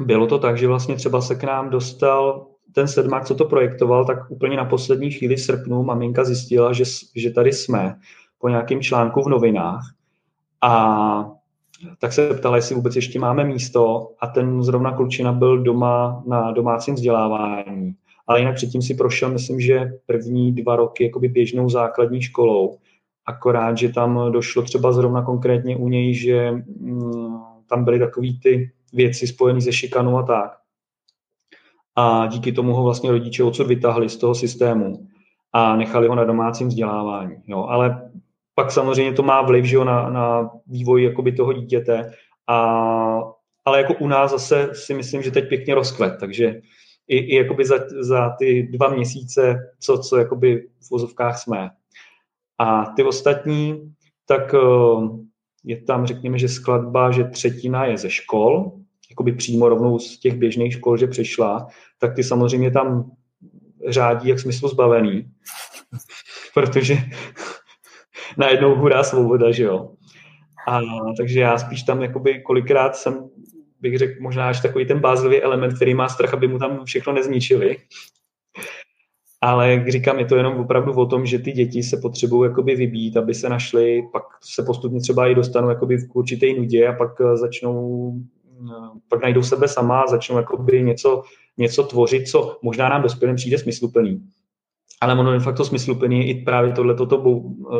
bylo 0.00 0.26
to 0.26 0.38
tak, 0.38 0.58
že 0.58 0.68
vlastně 0.68 0.96
třeba 0.96 1.20
se 1.20 1.34
k 1.34 1.44
nám 1.44 1.70
dostal 1.70 2.46
ten 2.72 2.88
sedmák, 2.88 3.24
co 3.24 3.34
to 3.34 3.44
projektoval, 3.44 4.04
tak 4.04 4.30
úplně 4.30 4.56
na 4.56 4.64
poslední 4.64 5.10
chvíli 5.10 5.38
srpnu 5.38 5.82
maminka 5.82 6.24
zjistila, 6.24 6.72
že, 6.72 6.84
že 7.16 7.30
tady 7.30 7.52
jsme 7.52 7.96
po 8.38 8.48
nějakém 8.48 8.80
článku 8.80 9.22
v 9.22 9.28
novinách. 9.28 9.94
A 10.60 11.30
tak 11.98 12.12
se 12.12 12.34
ptala, 12.34 12.56
jestli 12.56 12.74
vůbec 12.74 12.96
ještě 12.96 13.18
máme 13.18 13.44
místo. 13.44 14.10
A 14.20 14.26
ten 14.26 14.62
zrovna 14.62 14.92
klučina 14.92 15.32
byl 15.32 15.62
doma 15.62 16.22
na 16.26 16.52
domácím 16.52 16.94
vzdělávání 16.94 17.94
ale 18.26 18.38
jinak 18.40 18.54
předtím 18.54 18.82
si 18.82 18.94
prošel, 18.94 19.30
myslím, 19.30 19.60
že 19.60 19.92
první 20.06 20.52
dva 20.52 20.76
roky 20.76 21.04
jakoby 21.04 21.28
běžnou 21.28 21.68
základní 21.68 22.22
školou, 22.22 22.78
akorát, 23.26 23.78
že 23.78 23.88
tam 23.88 24.32
došlo 24.32 24.62
třeba 24.62 24.92
zrovna 24.92 25.22
konkrétně 25.22 25.76
u 25.76 25.88
něj, 25.88 26.14
že 26.14 26.50
mm, 26.50 27.38
tam 27.68 27.84
byly 27.84 27.98
takové 27.98 28.28
ty 28.42 28.70
věci 28.92 29.26
spojené 29.26 29.60
se 29.60 29.72
šikanou 29.72 30.18
a 30.18 30.22
tak. 30.22 30.56
A 31.96 32.26
díky 32.26 32.52
tomu 32.52 32.72
ho 32.72 32.82
vlastně 32.82 33.10
rodiče 33.10 33.44
odsud 33.44 33.66
vytáhli 33.66 34.08
z 34.08 34.16
toho 34.16 34.34
systému 34.34 35.08
a 35.52 35.76
nechali 35.76 36.08
ho 36.08 36.14
na 36.14 36.24
domácím 36.24 36.68
vzdělávání. 36.68 37.36
Jo. 37.46 37.66
Ale 37.68 38.10
pak 38.54 38.70
samozřejmě 38.70 39.12
to 39.12 39.22
má 39.22 39.42
vliv 39.42 39.64
že 39.64 39.76
jo, 39.76 39.84
na, 39.84 40.10
na 40.10 40.50
vývoj 40.66 41.02
jakoby 41.02 41.32
toho 41.32 41.52
dítěte, 41.52 42.12
a, 42.46 42.56
ale 43.64 43.78
jako 43.78 43.94
u 43.94 44.08
nás 44.08 44.30
zase 44.30 44.70
si 44.72 44.94
myslím, 44.94 45.22
že 45.22 45.30
teď 45.30 45.48
pěkně 45.48 45.74
rozkvet, 45.74 46.16
takže 46.20 46.60
i, 47.08 47.16
i 47.16 47.34
jakoby 47.34 47.64
za, 47.64 47.76
za 48.00 48.30
ty 48.38 48.62
dva 48.62 48.88
měsíce, 48.88 49.72
co, 49.80 49.98
co 49.98 50.16
jakoby 50.16 50.68
v 50.80 50.90
vozovkách 50.90 51.38
jsme. 51.38 51.70
A 52.58 52.86
ty 52.86 53.02
ostatní, 53.02 53.92
tak 54.26 54.54
eh, 54.54 54.58
je 55.64 55.80
tam, 55.80 56.06
řekněme, 56.06 56.38
že 56.38 56.48
skladba, 56.48 57.10
že 57.10 57.24
třetina 57.24 57.84
je 57.84 57.98
ze 57.98 58.10
škol, 58.10 58.72
jakoby 59.10 59.32
přímo 59.32 59.68
rovnou 59.68 59.98
z 59.98 60.18
těch 60.18 60.34
běžných 60.34 60.72
škol, 60.72 60.96
že 60.96 61.06
přišla, 61.06 61.66
tak 61.98 62.14
ty 62.14 62.24
samozřejmě 62.24 62.70
tam 62.70 63.10
řádí 63.88 64.28
jak 64.28 64.40
smyslu 64.40 64.68
zbavený, 64.68 65.30
protože 66.54 66.96
najednou 68.36 68.74
hurá 68.74 69.04
svoboda, 69.04 69.52
že 69.52 69.64
jo. 69.64 69.90
A, 70.68 70.80
takže 71.16 71.40
já 71.40 71.58
spíš 71.58 71.82
tam 71.82 72.02
jakoby 72.02 72.42
kolikrát 72.42 72.96
jsem 72.96 73.30
bych 73.84 73.98
řekl, 73.98 74.22
možná 74.22 74.48
až 74.48 74.60
takový 74.60 74.86
ten 74.86 75.00
bázový 75.00 75.42
element, 75.42 75.74
který 75.76 75.94
má 75.94 76.08
strach, 76.08 76.34
aby 76.34 76.48
mu 76.48 76.58
tam 76.58 76.84
všechno 76.84 77.12
nezničili. 77.12 77.76
Ale 79.40 79.70
jak 79.70 79.88
říkám, 79.88 80.18
je 80.18 80.24
to 80.24 80.36
jenom 80.36 80.56
opravdu 80.56 80.92
o 80.92 81.06
tom, 81.06 81.26
že 81.26 81.38
ty 81.38 81.52
děti 81.52 81.82
se 81.82 81.96
potřebují 81.96 82.50
jakoby 82.50 82.76
vybít, 82.76 83.16
aby 83.16 83.34
se 83.34 83.48
našly, 83.48 84.02
pak 84.12 84.22
se 84.42 84.62
postupně 84.62 85.00
třeba 85.00 85.28
i 85.28 85.34
dostanou 85.34 85.68
jakoby 85.68 85.96
v 85.96 86.08
určité 86.14 86.46
nudě 86.46 86.88
a 86.88 86.92
pak 86.92 87.20
eh, 87.20 87.36
začnou, 87.36 88.12
eh, 88.70 88.98
pak 89.08 89.22
najdou 89.22 89.42
sebe 89.42 89.68
sama 89.68 90.00
a 90.00 90.06
začnou 90.06 90.36
jakoby 90.36 90.82
něco, 90.82 91.22
něco 91.58 91.82
tvořit, 91.82 92.28
co 92.28 92.58
možná 92.62 92.88
nám 92.88 93.02
dospělým 93.02 93.36
přijde 93.36 93.58
smysluplný. 93.58 94.28
ale 95.00 95.20
ono 95.20 95.32
de 95.32 95.40
facto 95.40 95.64
smysluplný 95.64 96.18
je 96.18 96.26
i 96.26 96.44
právě 96.44 96.72
tohle 96.72 96.94
to, 96.94 97.06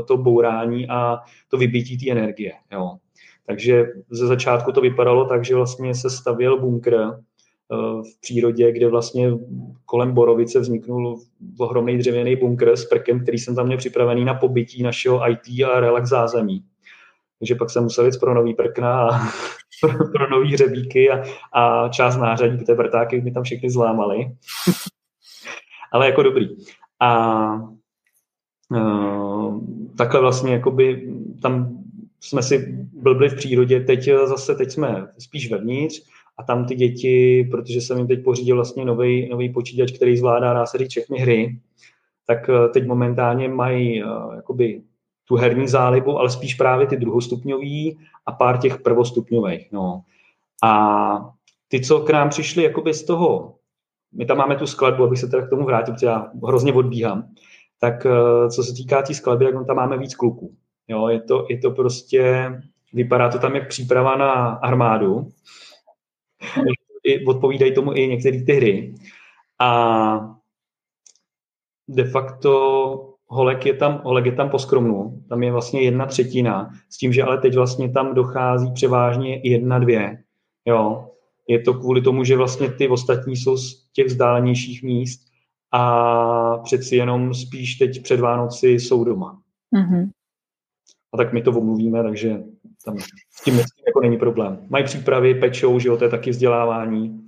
to 0.06 0.16
bourání 0.16 0.88
a 0.88 1.18
to 1.48 1.56
vybití 1.56 1.98
té 1.98 2.10
energie. 2.10 2.52
Jo. 2.72 2.96
Takže 3.46 3.87
ze 4.11 4.26
začátku 4.26 4.72
to 4.72 4.80
vypadalo 4.80 5.24
tak, 5.24 5.44
že 5.44 5.54
vlastně 5.54 5.94
se 5.94 6.11
stavěl 6.11 6.61
bunkr 6.61 6.94
eh, 6.94 7.07
v 8.02 8.20
přírodě, 8.20 8.72
kde 8.72 8.88
vlastně 8.88 9.30
kolem 9.85 10.12
Borovice 10.12 10.61
vzniknul 10.61 11.20
ohromný 11.59 11.98
dřevěný 11.98 12.37
bunkr 12.37 12.76
s 12.76 12.85
prkem, 12.85 13.22
který 13.22 13.38
jsem 13.38 13.54
tam 13.54 13.66
měl 13.66 13.78
připravený 13.78 14.24
na 14.24 14.35
pobytí 14.35 14.83
našeho 14.83 15.30
IT 15.30 15.64
a 15.64 15.80
relax 15.80 16.09
zázemí. 16.09 16.64
Takže 17.38 17.54
pak 17.54 17.70
jsem 17.70 17.83
musel 17.83 18.07
jít 18.07 18.20
pro 18.20 18.35
nový 18.35 18.54
prkna 18.54 19.09
a 19.09 19.11
pro, 19.80 20.09
pro 20.09 20.30
nový 20.30 20.52
hřebíky 20.52 21.11
a, 21.11 21.24
a 21.52 21.88
část 21.88 22.16
nářadí, 22.16 22.59
protože 22.59 22.74
vrtáky 22.74 23.20
mi 23.20 23.33
tam 23.33 23.42
všechny 23.42 23.70
zlámali. 23.70 24.26
Ale 25.92 26.07
jako 26.07 26.22
dobrý. 26.22 26.48
A 27.00 27.54
uh, 28.70 29.61
takhle 29.96 30.20
vlastně 30.20 30.52
jakoby 30.52 31.12
tam 31.42 31.84
jsme 32.24 32.42
si 32.42 32.58
blbli 32.92 33.28
v 33.28 33.37
přírodě, 33.37 33.80
teď 33.80 34.08
zase, 34.24 34.54
teď 34.54 34.70
jsme 34.70 35.06
spíš 35.18 35.50
vevnitř 35.50 36.02
a 36.38 36.42
tam 36.42 36.66
ty 36.66 36.74
děti, 36.74 37.48
protože 37.50 37.80
jsem 37.80 37.98
jim 37.98 38.06
teď 38.06 38.24
pořídil 38.24 38.56
vlastně 38.56 38.84
nový, 38.84 39.28
nový 39.28 39.52
počítač, 39.52 39.92
který 39.92 40.16
zvládá, 40.16 40.52
dá 40.52 40.66
se 40.66 40.78
říct, 40.78 40.90
všechny 40.90 41.18
hry, 41.18 41.58
tak 42.26 42.48
eh, 42.48 42.68
teď 42.68 42.87
momentálně 42.87 43.48
mají 43.48 44.04
uh, 44.04 44.34
jakoby 44.34 44.82
tu 45.24 45.37
herní 45.37 45.68
zálibu, 45.68 46.18
ale 46.18 46.30
spíš 46.30 46.54
právě 46.54 46.87
ty 46.87 46.96
druhostupňový 46.96 47.98
a 48.26 48.32
pár 48.32 48.58
těch 48.58 48.80
prvostupňových. 48.80 49.72
No. 49.72 50.02
A 50.64 51.30
ty, 51.68 51.80
co 51.80 52.00
k 52.00 52.10
nám 52.10 52.28
přišli 52.28 52.62
jakoby 52.62 52.94
z 52.94 53.04
toho, 53.04 53.54
my 54.12 54.26
tam 54.26 54.38
máme 54.38 54.56
tu 54.56 54.66
skladbu, 54.66 55.04
abych 55.04 55.18
se 55.18 55.26
teda 55.26 55.46
k 55.46 55.50
tomu 55.50 55.64
vrátil, 55.64 55.94
protože 55.94 56.06
já 56.06 56.30
hrozně 56.46 56.72
odbíhám, 56.72 57.28
tak 57.80 58.06
eh, 58.06 58.50
co 58.50 58.62
se 58.62 58.74
týká 58.74 59.02
té 59.02 59.14
skladby, 59.14 59.44
tak 59.44 59.66
tam 59.66 59.76
máme 59.76 59.98
víc 59.98 60.14
kluků. 60.14 60.54
Jo, 60.88 61.09
je 61.09 61.20
to, 61.20 61.47
je 61.51 61.59
to 61.59 61.70
prostě, 61.70 62.53
vypadá 62.92 63.29
to 63.29 63.38
tam 63.38 63.55
jak 63.55 63.68
příprava 63.68 64.16
na 64.16 64.33
armádu. 64.42 65.29
Odpovídají 67.27 67.75
tomu 67.75 67.92
i 67.92 68.09
některé 68.09 68.42
ty 68.42 68.53
hry. 68.53 68.94
A 69.61 70.31
de 71.88 72.05
facto 72.05 73.14
holek 73.27 73.66
je 73.66 73.75
tam, 73.75 74.01
holek 74.05 74.27
je 74.27 74.33
tam 74.33 74.51
poskromnu, 74.51 75.23
tam 75.29 75.42
je 75.42 75.53
vlastně 75.53 75.83
jedna 75.83 76.07
třetina, 76.07 76.70
s 76.90 76.99
tím, 76.99 77.12
že 77.12 77.23
ale 77.23 77.38
teď 77.38 77.55
vlastně 77.55 77.90
tam 77.90 78.14
dochází 78.14 78.73
převážně 78.73 79.40
jedna, 79.44 79.79
dvě. 79.79 80.18
Jo. 80.64 81.11
Je 81.49 81.61
to 81.61 81.75
kvůli 81.75 82.01
tomu, 82.03 82.25
že 82.25 82.37
vlastně 82.37 82.70
ty 82.70 82.88
ostatní 82.88 83.37
jsou 83.37 83.57
z 83.57 83.90
těch 83.92 84.07
vzdálenějších 84.07 84.83
míst 84.83 85.20
a 85.73 86.59
přeci 86.59 86.97
jenom 86.97 87.35
spíš 87.35 87.75
teď 87.75 88.03
před 88.03 88.20
Vánoci 88.20 88.68
jsou 88.68 89.05
doma. 89.05 89.40
Mm-hmm. 89.77 90.11
A 91.14 91.16
tak 91.16 91.33
my 91.33 91.42
to 91.42 91.50
omluvíme, 91.50 92.03
takže 92.03 92.42
tam 92.85 92.98
s 93.31 93.44
tím 93.44 93.59
jako 93.59 94.00
není 94.00 94.18
problém. 94.18 94.59
Mají 94.68 94.85
přípravy, 94.85 95.35
pečou, 95.35 95.79
že 95.79 95.88
jo, 95.88 95.96
to 95.96 96.05
je 96.05 96.11
taky 96.11 96.31
vzdělávání. 96.31 97.20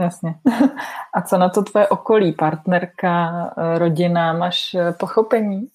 Jasně. 0.00 0.34
A 1.14 1.22
co 1.22 1.38
na 1.38 1.48
to 1.48 1.62
tvoje 1.62 1.88
okolí, 1.88 2.32
partnerka, 2.32 3.44
eh, 3.58 3.78
rodina, 3.78 4.32
máš 4.32 4.74
eh, 4.74 4.92
pochopení 4.92 5.66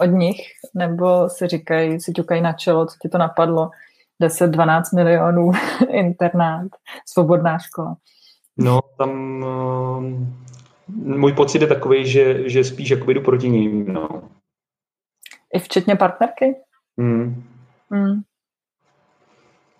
od 0.00 0.06
nich? 0.06 0.40
Nebo 0.74 1.28
si 1.28 1.46
říkají, 1.46 2.00
si 2.00 2.12
ťukají 2.12 2.42
na 2.42 2.52
čelo, 2.52 2.86
co 2.86 2.96
ti 3.02 3.08
to 3.08 3.18
napadlo? 3.18 3.70
10-12 4.22 4.82
milionů, 4.94 5.50
internát, 5.90 6.68
svobodná 7.06 7.58
škola. 7.58 7.96
No, 8.58 8.80
tam 8.98 9.10
uh, 9.42 10.04
můj 10.88 11.32
pocit 11.32 11.62
je 11.62 11.68
takový, 11.68 12.06
že, 12.06 12.48
že 12.48 12.64
spíš 12.64 12.90
jakoby 12.90 13.14
jdu 13.14 13.20
proti 13.20 13.48
ním, 13.48 13.92
no. 13.92 14.22
I 15.54 15.58
včetně 15.58 15.96
partnerky? 15.96 16.56
Mm. 16.96 17.42
Mm. 17.90 18.22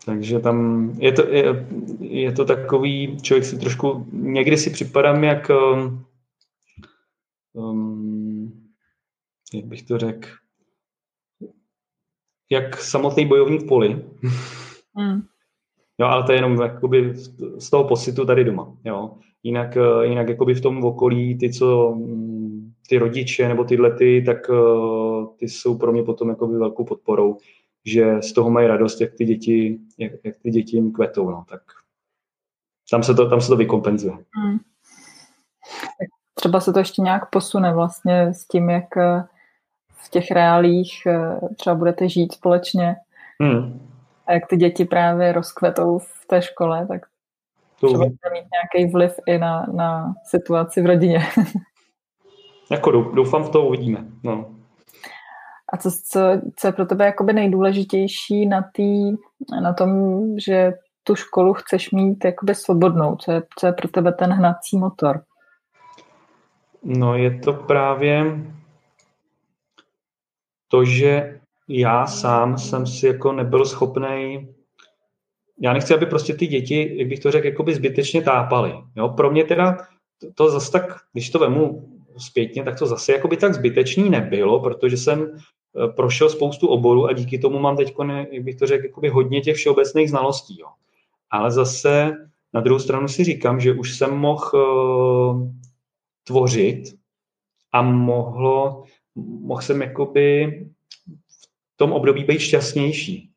Takže 0.06 0.38
tam 0.38 0.90
je 0.98 1.12
to, 1.12 1.28
je, 1.28 1.66
je 2.00 2.32
to 2.32 2.44
takový, 2.44 3.16
člověk 3.22 3.44
si 3.44 3.58
trošku, 3.58 4.06
někdy 4.12 4.56
si 4.56 4.70
připadám 4.70 5.24
jak, 5.24 5.50
um, 5.50 6.04
um 7.52 8.66
jak 9.54 9.64
bych 9.64 9.82
to 9.82 9.98
řekl, 9.98 10.28
jak 12.50 12.76
samotný 12.76 13.26
bojovník 13.26 13.62
v 13.62 13.66
poli. 13.66 14.04
Mm. 14.98 15.22
Jo, 15.98 16.06
ale 16.06 16.22
to 16.22 16.32
je 16.32 16.38
jenom 16.38 16.60
jakoby 16.60 17.14
z 17.58 17.70
toho 17.70 17.84
pocitu 17.88 18.26
tady 18.26 18.44
doma. 18.44 18.76
Jo. 18.84 19.18
Jinak, 19.42 19.76
eh, 19.76 20.06
jinak 20.06 20.28
jakoby 20.28 20.54
v 20.54 20.60
tom 20.60 20.84
okolí 20.84 21.38
ty, 21.38 21.52
co 21.52 21.94
mm, 21.94 22.45
ty 22.86 22.98
rodiče 22.98 23.48
nebo 23.48 23.64
tyhle 23.64 23.90
ty, 23.90 24.22
tak 24.26 24.50
eh, 24.50 25.26
ty 25.36 25.48
jsou 25.48 25.78
pro 25.78 25.92
mě 25.92 26.02
potom 26.02 26.28
jakoby 26.28 26.58
velkou 26.58 26.84
podporou 26.84 27.38
že 27.86 28.22
z 28.22 28.32
toho 28.32 28.50
mají 28.50 28.66
radost, 28.66 29.00
jak 29.00 29.14
ty 29.14 29.24
děti, 29.24 29.78
jak, 29.98 30.12
jak 30.24 30.36
ty 30.42 30.50
děti 30.50 30.76
jim 30.76 30.92
kvetou, 30.92 31.30
no, 31.30 31.44
tak 31.48 31.60
tam 32.90 33.02
se 33.02 33.14
to, 33.14 33.30
tam 33.30 33.40
se 33.40 33.48
to 33.48 33.56
vykompenzuje. 33.56 34.12
Hmm. 34.12 34.58
Třeba 36.34 36.60
se 36.60 36.72
to 36.72 36.78
ještě 36.78 37.02
nějak 37.02 37.30
posune 37.30 37.74
vlastně 37.74 38.34
s 38.34 38.46
tím, 38.46 38.70
jak 38.70 38.96
eh, 38.96 39.24
v 39.88 40.10
těch 40.10 40.30
reálích 40.30 41.06
eh, 41.06 41.40
třeba 41.56 41.76
budete 41.76 42.08
žít 42.08 42.32
společně 42.32 42.96
hmm. 43.40 43.88
a 44.26 44.32
jak 44.32 44.46
ty 44.46 44.56
děti 44.56 44.84
právě 44.84 45.32
rozkvetou 45.32 45.98
v 45.98 46.26
té 46.26 46.42
škole, 46.42 46.86
tak 46.86 47.06
to 47.80 47.86
třeba 47.86 48.04
bude 48.04 48.30
mít 48.32 48.44
nějaký 48.52 48.92
vliv 48.92 49.12
i 49.26 49.38
na, 49.38 49.66
na 49.72 50.14
situaci 50.24 50.82
v 50.82 50.86
rodině. 50.86 51.18
jako 52.70 52.90
doufám 52.90 53.44
v 53.44 53.50
to 53.50 53.66
uvidíme. 53.66 54.06
No. 54.22 54.50
A 55.72 55.76
co, 55.76 55.90
co, 55.90 56.20
co 56.56 56.66
je 56.68 56.72
pro 56.72 56.86
tebe 56.86 57.04
jakoby 57.06 57.32
nejdůležitější 57.32 58.46
na, 58.46 58.64
tý, 58.74 59.10
na 59.62 59.72
tom, 59.72 59.90
že 60.46 60.72
tu 61.04 61.14
školu 61.14 61.54
chceš 61.54 61.90
mít 61.90 62.24
jakoby 62.24 62.54
svobodnou? 62.54 63.16
Co 63.16 63.32
je, 63.32 63.42
co 63.58 63.66
je 63.66 63.72
pro 63.72 63.88
tebe 63.88 64.12
ten 64.12 64.32
hnací 64.32 64.78
motor? 64.78 65.22
No 66.84 67.14
je 67.14 67.38
to 67.38 67.52
právě 67.52 68.24
to, 70.68 70.84
že 70.84 71.40
já 71.68 72.06
sám 72.06 72.58
jsem 72.58 72.86
si 72.86 73.06
jako 73.06 73.32
nebyl 73.32 73.64
schopný 73.64 74.48
já 75.60 75.72
nechci, 75.72 75.94
aby 75.94 76.06
prostě 76.06 76.34
ty 76.34 76.46
děti, 76.46 76.98
jak 76.98 77.08
bych 77.08 77.20
to 77.20 77.30
řekl, 77.30 77.46
jakoby 77.46 77.74
zbytečně 77.74 78.22
tápaly. 78.22 78.74
Jo? 78.96 79.08
Pro 79.08 79.30
mě 79.30 79.44
teda 79.44 79.76
to, 80.20 80.32
to 80.34 80.50
zase 80.50 80.72
tak, 80.72 80.96
když 81.12 81.30
to 81.30 81.38
vemu 81.38 81.95
zpětně, 82.18 82.64
tak 82.64 82.78
to 82.78 82.86
zase 82.86 83.12
jakoby 83.12 83.36
tak 83.36 83.54
zbytečný 83.54 84.10
nebylo, 84.10 84.60
protože 84.60 84.96
jsem 84.96 85.32
Eh, 85.76 85.88
prošel 85.88 86.30
spoustu 86.30 86.68
oborů 86.68 87.06
a 87.06 87.12
díky 87.12 87.38
tomu 87.38 87.58
mám 87.58 87.76
teď, 87.76 87.94
jak 88.30 88.42
bych 88.42 88.56
to 88.56 88.66
řekl, 88.66 88.86
jakoby 88.86 89.08
hodně 89.08 89.40
těch 89.40 89.56
všeobecných 89.56 90.10
znalostí. 90.10 90.60
Jo. 90.60 90.68
Ale 91.30 91.50
zase 91.50 92.12
na 92.52 92.60
druhou 92.60 92.78
stranu 92.78 93.08
si 93.08 93.24
říkám, 93.24 93.60
že 93.60 93.72
už 93.72 93.98
jsem 93.98 94.16
mohl 94.16 94.50
uh, 94.54 95.48
tvořit 96.24 96.82
a 97.72 97.82
mohlo, 97.82 98.84
mohl 99.40 99.62
jsem 99.62 99.82
jakoby 99.82 100.46
v 101.74 101.76
tom 101.76 101.92
období 101.92 102.24
být 102.24 102.38
šťastnější. 102.38 103.30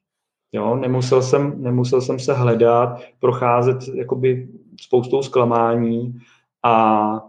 Jo, 0.52 0.76
nemusel 0.76 1.22
jsem, 1.22 1.63
nemusel 1.63 2.02
jsem 2.02 2.20
se 2.20 2.34
hledat, 2.34 3.02
procházet 3.20 3.78
jakoby 3.96 4.48
spoustou 4.82 5.24
zklamání 5.24 6.20
a 6.63 7.29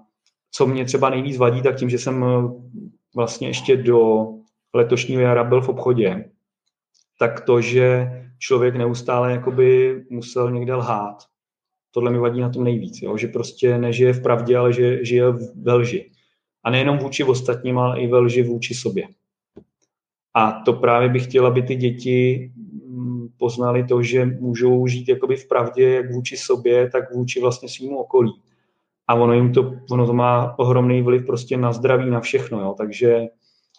co 0.51 0.67
mě 0.67 0.85
třeba 0.85 1.11
nejvíc 1.11 1.37
vadí, 1.37 1.63
tak 1.63 1.77
tím, 1.77 1.91
že 1.91 1.99
jsem 1.99 2.25
eh, 2.25 2.49
vlastně 3.15 3.49
ještě 3.49 3.77
do 3.77 4.29
letošního 4.75 5.23
jara 5.23 5.45
byl 5.45 5.61
v 5.61 5.69
obchodě, 5.69 6.25
tak 7.19 7.41
to, 7.41 7.61
že 7.61 8.11
člověk 8.39 8.77
neustále 8.77 9.33
jakoby 9.33 10.01
musel 10.11 10.51
někde 10.51 10.75
lhát, 10.75 11.17
tohle 11.91 12.11
mi 12.11 12.19
vadí 12.19 12.41
na 12.41 12.51
tom 12.51 12.65
nejvíc, 12.65 13.03
jo? 13.03 13.17
že 13.17 13.29
prostě 13.29 13.79
nežije 13.79 14.13
v 14.13 14.23
pravdě, 14.23 14.57
ale 14.57 14.73
že 14.73 15.05
žije 15.05 15.25
ve 15.63 15.75
lži. 15.75 16.11
A 16.65 16.71
nejenom 16.71 16.99
vůči 16.99 17.25
ostatním, 17.25 17.79
ale 17.79 18.01
i 18.01 18.07
ve 18.07 18.19
lži 18.19 18.43
vůči 18.43 18.75
sobě. 18.75 19.09
A 20.35 20.53
to 20.53 20.73
právě 20.73 21.09
bych 21.09 21.25
chtěla, 21.25 21.49
aby 21.49 21.63
ty 21.63 21.77
děti 21.77 22.51
mm, 22.57 23.29
poznali 23.39 23.85
to, 23.85 24.03
že 24.03 24.25
můžou 24.25 24.87
žít 24.87 25.09
jakoby 25.09 25.37
v 25.37 25.49
pravdě 25.49 25.89
jak 25.89 26.13
vůči 26.13 26.37
sobě, 26.37 26.91
tak 26.91 27.15
vůči 27.15 27.41
vlastně 27.41 27.69
svýmu 27.69 27.99
okolí. 27.99 28.33
A 29.11 29.15
ono 29.15 29.33
jim 29.35 29.53
to, 29.53 29.73
ono 29.91 30.07
to 30.07 30.13
má 30.13 30.59
ohromný 30.59 31.03
vliv 31.03 31.27
prostě 31.27 31.57
na 31.57 31.73
zdraví, 31.73 32.11
na 32.11 32.21
všechno. 32.21 32.61
Jo? 32.61 32.75
Takže 32.79 33.27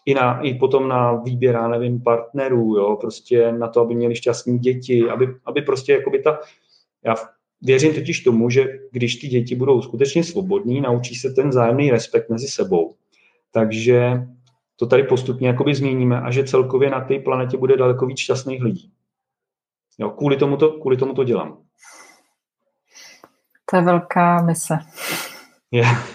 i, 0.05 0.13
na, 0.13 0.41
i 0.41 0.53
potom 0.53 0.87
na 0.87 1.13
výběr, 1.13 1.55
já 1.55 1.67
nevím, 1.67 2.03
partnerů, 2.03 2.75
jo, 2.77 2.97
prostě 3.01 3.51
na 3.51 3.67
to, 3.67 3.81
aby 3.81 3.95
měli 3.95 4.15
šťastní 4.15 4.59
děti, 4.59 5.09
aby, 5.09 5.27
aby 5.45 5.61
prostě 5.61 5.91
jakoby 5.91 6.19
ta, 6.19 6.39
já 7.05 7.15
věřím 7.61 7.93
totiž 7.93 8.19
tomu, 8.19 8.49
že 8.49 8.67
když 8.91 9.15
ty 9.15 9.27
děti 9.27 9.55
budou 9.55 9.81
skutečně 9.81 10.23
svobodní, 10.23 10.81
naučí 10.81 11.15
se 11.15 11.29
ten 11.29 11.49
vzájemný 11.49 11.91
respekt 11.91 12.29
mezi 12.29 12.47
sebou. 12.47 12.95
Takže 13.51 14.27
to 14.75 14.87
tady 14.87 15.03
postupně 15.03 15.47
jakoby 15.47 15.75
změníme 15.75 16.21
a 16.21 16.31
že 16.31 16.43
celkově 16.43 16.89
na 16.89 17.01
té 17.01 17.19
planetě 17.19 17.57
bude 17.57 17.77
daleko 17.77 18.05
víc 18.05 18.19
šťastných 18.19 18.63
lidí. 18.63 18.91
Jo, 19.99 20.09
kvůli, 20.09 20.37
tomu 20.37 20.57
to, 20.57 20.71
kvůli 20.71 20.97
tomu 20.97 21.13
to 21.13 21.23
dělám. 21.23 21.57
To 23.71 23.77
je 23.77 23.83
velká 23.83 24.41
mise. 24.41 24.77
Yeah. 25.71 26.07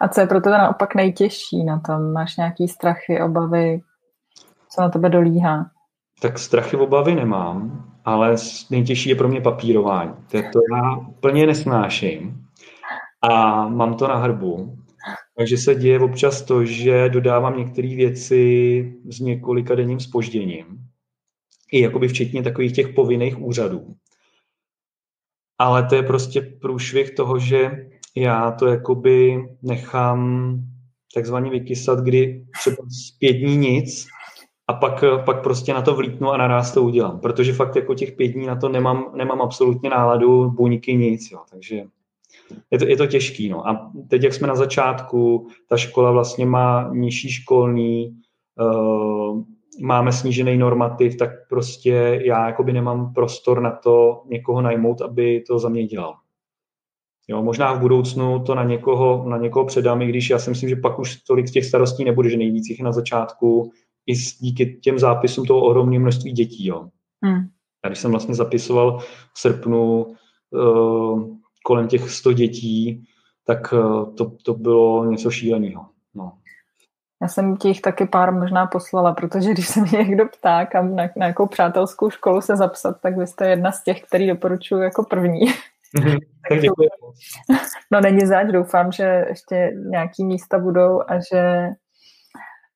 A 0.00 0.08
co 0.08 0.20
je 0.20 0.26
pro 0.26 0.40
tebe 0.40 0.58
naopak 0.58 0.94
nejtěžší 0.94 1.64
na 1.64 1.80
tom? 1.80 2.12
Máš 2.12 2.36
nějaký 2.36 2.68
strachy, 2.68 3.22
obavy? 3.24 3.80
Co 4.70 4.82
na 4.82 4.88
tebe 4.88 5.08
dolíhá? 5.08 5.70
Tak 6.20 6.38
strachy, 6.38 6.76
obavy 6.76 7.14
nemám, 7.14 7.84
ale 8.04 8.36
nejtěžší 8.70 9.08
je 9.08 9.14
pro 9.14 9.28
mě 9.28 9.40
papírování. 9.40 10.14
To, 10.30 10.36
je 10.36 10.42
to 10.42 10.60
já 10.72 10.96
úplně 10.96 11.46
nesnáším 11.46 12.46
a 13.22 13.68
mám 13.68 13.94
to 13.94 14.08
na 14.08 14.16
hrbu. 14.16 14.76
Takže 15.38 15.58
se 15.58 15.74
děje 15.74 16.00
občas 16.00 16.42
to, 16.42 16.64
že 16.64 17.08
dodávám 17.08 17.58
některé 17.58 17.88
věci 17.88 18.94
s 19.10 19.20
několika 19.20 19.74
denním 19.74 20.00
spožděním. 20.00 20.66
I 21.72 21.80
jakoby 21.80 22.08
včetně 22.08 22.42
takových 22.42 22.72
těch 22.72 22.88
povinných 22.88 23.40
úřadů. 23.40 23.94
Ale 25.58 25.84
to 25.84 25.94
je 25.94 26.02
prostě 26.02 26.40
průšvih 26.40 27.14
toho, 27.14 27.38
že 27.38 27.88
já 28.16 28.50
to 28.50 28.66
jakoby 28.66 29.44
nechám 29.62 30.52
takzvaně 31.14 31.50
vykysat, 31.50 31.98
kdy 31.98 32.46
třeba 32.60 32.76
z 32.76 33.18
pět 33.18 33.32
dní 33.32 33.56
nic 33.56 34.06
a 34.68 34.72
pak, 34.72 35.04
pak 35.24 35.42
prostě 35.42 35.74
na 35.74 35.82
to 35.82 35.94
vlítnu 35.94 36.30
a 36.30 36.36
naraz 36.36 36.74
to 36.74 36.82
udělám. 36.82 37.20
Protože 37.20 37.52
fakt 37.52 37.76
jako 37.76 37.94
těch 37.94 38.12
pět 38.12 38.28
dní 38.28 38.46
na 38.46 38.56
to 38.56 38.68
nemám, 38.68 39.10
nemám 39.14 39.42
absolutně 39.42 39.90
náladu, 39.90 40.50
buňky, 40.50 40.96
nic. 40.96 41.30
Jo. 41.30 41.40
Takže 41.50 41.84
je 42.70 42.78
to, 42.78 42.86
je 42.86 42.96
to 42.96 43.06
těžký. 43.06 43.48
No. 43.48 43.68
A 43.68 43.92
teď, 44.08 44.22
jak 44.22 44.34
jsme 44.34 44.48
na 44.48 44.54
začátku, 44.54 45.48
ta 45.68 45.76
škola 45.76 46.10
vlastně 46.10 46.46
má 46.46 46.90
nižší 46.92 47.30
školní, 47.30 48.20
uh, 48.60 49.42
máme 49.80 50.12
snížený 50.12 50.56
normativ, 50.56 51.16
tak 51.16 51.30
prostě 51.48 52.20
já 52.24 52.46
jakoby 52.46 52.72
nemám 52.72 53.12
prostor 53.14 53.60
na 53.60 53.70
to 53.70 54.22
někoho 54.26 54.62
najmout, 54.62 55.00
aby 55.00 55.44
to 55.46 55.58
za 55.58 55.68
mě 55.68 55.86
dělal. 55.86 56.14
Jo, 57.28 57.42
možná 57.42 57.72
v 57.72 57.80
budoucnu 57.80 58.38
to 58.38 58.54
na 58.54 58.64
někoho, 58.64 59.28
na 59.28 59.36
někoho 59.36 59.64
předám, 59.64 60.02
i 60.02 60.06
když 60.06 60.30
já 60.30 60.38
si 60.38 60.50
myslím, 60.50 60.68
že 60.68 60.76
pak 60.76 60.98
už 60.98 61.16
tolik 61.16 61.50
těch 61.50 61.64
starostí 61.64 62.04
nebude, 62.04 62.30
že 62.30 62.36
nejvíc 62.36 62.68
jich 62.68 62.80
na 62.80 62.92
začátku, 62.92 63.72
i 64.06 64.14
díky 64.40 64.78
těm 64.82 64.98
zápisům 64.98 65.46
toho 65.46 65.60
ohromného 65.60 66.02
množství 66.02 66.32
dětí. 66.32 66.66
Jo. 66.66 66.88
Hmm. 67.22 67.40
Já 67.84 67.88
když 67.88 67.98
jsem 67.98 68.10
vlastně 68.10 68.34
zapisoval 68.34 68.98
v 69.32 69.38
srpnu 69.38 70.06
uh, 70.50 71.36
kolem 71.64 71.88
těch 71.88 72.10
100 72.10 72.32
dětí, 72.32 73.04
tak 73.46 73.72
uh, 73.72 74.14
to, 74.14 74.30
to 74.44 74.54
bylo 74.54 75.04
něco 75.04 75.30
šíleného. 75.30 75.86
No. 76.14 76.32
Já 77.22 77.28
jsem 77.28 77.56
těch 77.56 77.80
taky 77.80 78.06
pár 78.06 78.32
možná 78.32 78.66
poslala, 78.66 79.14
protože 79.14 79.50
když 79.50 79.68
se 79.68 79.80
mě 79.80 79.98
někdo 79.98 80.26
ptá, 80.26 80.66
kam 80.66 80.96
na, 80.96 81.08
na 81.16 81.26
jakou 81.26 81.46
přátelskou 81.46 82.10
školu 82.10 82.40
se 82.40 82.56
zapsat, 82.56 83.00
tak 83.00 83.16
vy 83.16 83.26
jste 83.26 83.48
jedna 83.48 83.72
z 83.72 83.82
těch, 83.82 84.02
který 84.02 84.28
doporučuji 84.28 84.82
jako 84.82 85.04
první. 85.04 85.40
Mhm. 85.98 86.16
děkuji. 86.60 86.88
No 87.90 88.00
není 88.00 88.26
zač, 88.26 88.46
doufám, 88.46 88.92
že 88.92 89.24
ještě 89.28 89.72
nějaký 89.90 90.24
místa 90.24 90.58
budou 90.58 91.02
a 91.08 91.18
že, 91.18 91.68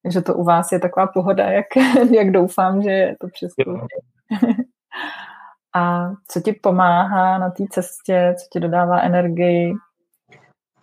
že 0.09 0.20
to 0.20 0.35
u 0.35 0.44
vás 0.44 0.72
je 0.72 0.79
taková 0.81 1.07
pohoda, 1.07 1.44
jak, 1.44 1.66
jak 2.11 2.31
doufám, 2.31 2.83
že 2.83 3.12
to 3.20 3.29
přesto. 3.29 3.87
a 5.74 6.11
co 6.29 6.40
ti 6.40 6.53
pomáhá 6.53 7.38
na 7.38 7.50
té 7.50 7.64
cestě, 7.70 8.35
co 8.38 8.46
ti 8.53 8.61
dodává 8.61 9.00
energii, 9.00 9.74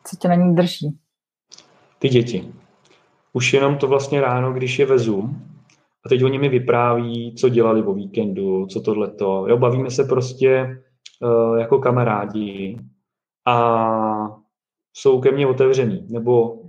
co 0.04 0.15
tě 0.15 0.28
na 0.28 0.36
ní 0.36 0.56
drží? 0.56 1.00
Ty 2.00 2.10
děti. 2.10 2.54
Už 3.38 3.54
jenom 3.54 3.78
to 3.78 3.88
vlastně 3.88 4.21
ráno, 4.21 4.54
když 4.54 4.80
je 4.80 4.86
vezu, 4.86 5.30
a 6.06 6.10
teď 6.10 6.23
oni 6.23 6.39
mi 6.39 6.50
vypráví, 6.50 7.36
co 7.36 7.50
dělali 7.50 7.84
o 7.84 7.93
víkendu, 7.93 8.65
co 8.65 8.82
tohleto. 8.82 9.45
Jo, 9.50 9.58
bavíme 9.58 9.91
se 9.91 10.04
prostě 10.04 10.82
uh, 11.21 11.58
jako 11.58 11.80
kamarádi 11.80 12.78
a 13.47 14.38
jsou 14.93 15.21
ke 15.21 15.32
mně 15.32 15.47
otevřený. 15.47 16.08
Nebo 16.10 16.62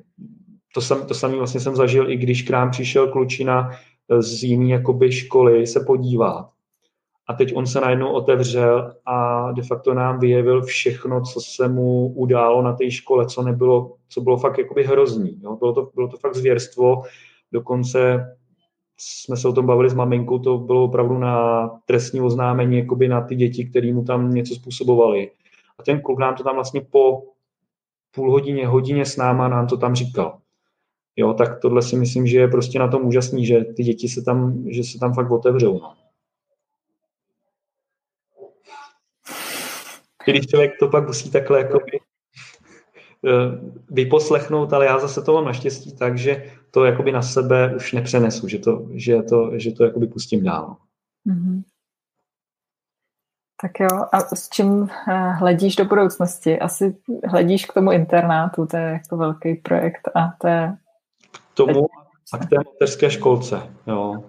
to, 0.74 0.80
sam, 0.80 1.06
to 1.06 1.28
vlastně 1.38 1.60
jsem 1.60 1.76
zažil, 1.76 2.10
i 2.10 2.16
když 2.16 2.42
k 2.42 2.50
nám 2.50 2.70
přišel 2.70 3.08
klučina 3.08 3.70
z 4.18 4.42
jiné 4.42 4.68
jakoby 4.68 5.12
školy 5.12 5.66
se 5.66 5.80
podívat. 5.80 6.50
A 7.28 7.34
teď 7.34 7.56
on 7.56 7.66
se 7.66 7.80
najednou 7.80 8.12
otevřel 8.12 8.94
a 9.06 9.52
de 9.52 9.62
facto 9.62 9.94
nám 9.94 10.20
vyjevil 10.20 10.62
všechno, 10.62 11.20
co 11.20 11.40
se 11.40 11.68
mu 11.68 12.08
událo 12.08 12.62
na 12.62 12.72
té 12.72 12.90
škole, 12.90 13.26
co 13.26 13.42
nebylo, 13.42 13.94
co 14.08 14.20
bylo 14.20 14.36
fakt 14.36 14.58
jakoby 14.58 14.84
hrozný. 14.84 15.40
Jo? 15.42 15.56
Bylo, 15.56 15.72
to, 15.72 15.90
bylo 15.94 16.08
to 16.08 16.16
fakt 16.16 16.34
zvěrstvo, 16.34 17.02
dokonce 17.52 18.26
jsme 19.00 19.36
se 19.36 19.48
o 19.48 19.52
tom 19.52 19.66
bavili 19.66 19.90
s 19.90 19.94
maminkou, 19.94 20.38
to 20.38 20.58
bylo 20.58 20.84
opravdu 20.84 21.18
na 21.18 21.68
trestní 21.86 22.20
oznámení 22.20 22.78
jakoby 22.78 23.08
na 23.08 23.20
ty 23.20 23.36
děti, 23.36 23.64
které 23.64 23.92
mu 23.92 24.04
tam 24.04 24.30
něco 24.34 24.54
způsobovali. 24.54 25.30
A 25.78 25.82
ten 25.82 26.00
kluk 26.00 26.18
nám 26.18 26.34
to 26.34 26.44
tam 26.44 26.54
vlastně 26.54 26.80
po 26.80 27.22
půl 28.14 28.30
hodině, 28.30 28.66
hodině 28.66 29.06
s 29.06 29.16
náma 29.16 29.48
nám 29.48 29.66
to 29.66 29.76
tam 29.76 29.94
říkal. 29.94 30.38
Jo, 31.16 31.34
tak 31.34 31.60
tohle 31.60 31.82
si 31.82 31.96
myslím, 31.96 32.26
že 32.26 32.38
je 32.38 32.48
prostě 32.48 32.78
na 32.78 32.88
tom 32.88 33.06
úžasný, 33.06 33.46
že 33.46 33.64
ty 33.64 33.82
děti 33.82 34.08
se 34.08 34.22
tam, 34.22 34.64
že 34.66 34.84
se 34.84 34.98
tam 34.98 35.14
fakt 35.14 35.30
otevřou. 35.30 35.78
No. 35.78 36.07
Když 40.32 40.46
člověk 40.46 40.72
to 40.80 40.88
pak 40.88 41.06
musí 41.06 41.30
takhle 41.30 41.58
jako 41.58 41.78
vyposlechnout, 43.90 44.72
ale 44.72 44.86
já 44.86 44.98
zase 44.98 45.22
to 45.22 45.32
mám 45.32 45.44
naštěstí 45.44 45.96
tak, 45.96 46.18
že 46.18 46.52
to 46.70 46.84
jakoby 46.84 47.12
na 47.12 47.22
sebe 47.22 47.74
už 47.76 47.92
nepřenesu, 47.92 48.48
že 48.48 48.58
to, 48.58 48.88
že 48.92 49.22
to, 49.22 49.50
že 49.54 49.72
to 49.72 49.84
jakoby 49.84 50.06
pustím 50.06 50.44
dál. 50.44 50.76
Mm-hmm. 51.26 51.62
Tak 53.62 53.80
jo, 53.80 54.04
a 54.12 54.20
s 54.20 54.48
čím 54.48 54.88
eh, 55.08 55.12
hledíš 55.32 55.76
do 55.76 55.84
budoucnosti? 55.84 56.58
Asi 56.58 56.96
hledíš 57.24 57.66
k 57.66 57.72
tomu 57.72 57.92
internátu, 57.92 58.66
to 58.66 58.76
je 58.76 58.82
jako 58.82 59.16
velký 59.16 59.54
projekt 59.54 60.08
a 60.14 60.20
to 60.40 60.48
je... 60.48 60.76
K 61.32 61.54
tomu 61.54 61.86
a 62.32 62.38
k 62.38 62.48
té 62.48 62.56
mateřské 62.56 63.10
školce, 63.10 63.62
jo. 63.86 64.24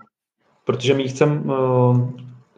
Protože 0.64 0.94
my 0.94 1.08
chcem 1.08 1.52
eh, 1.52 1.54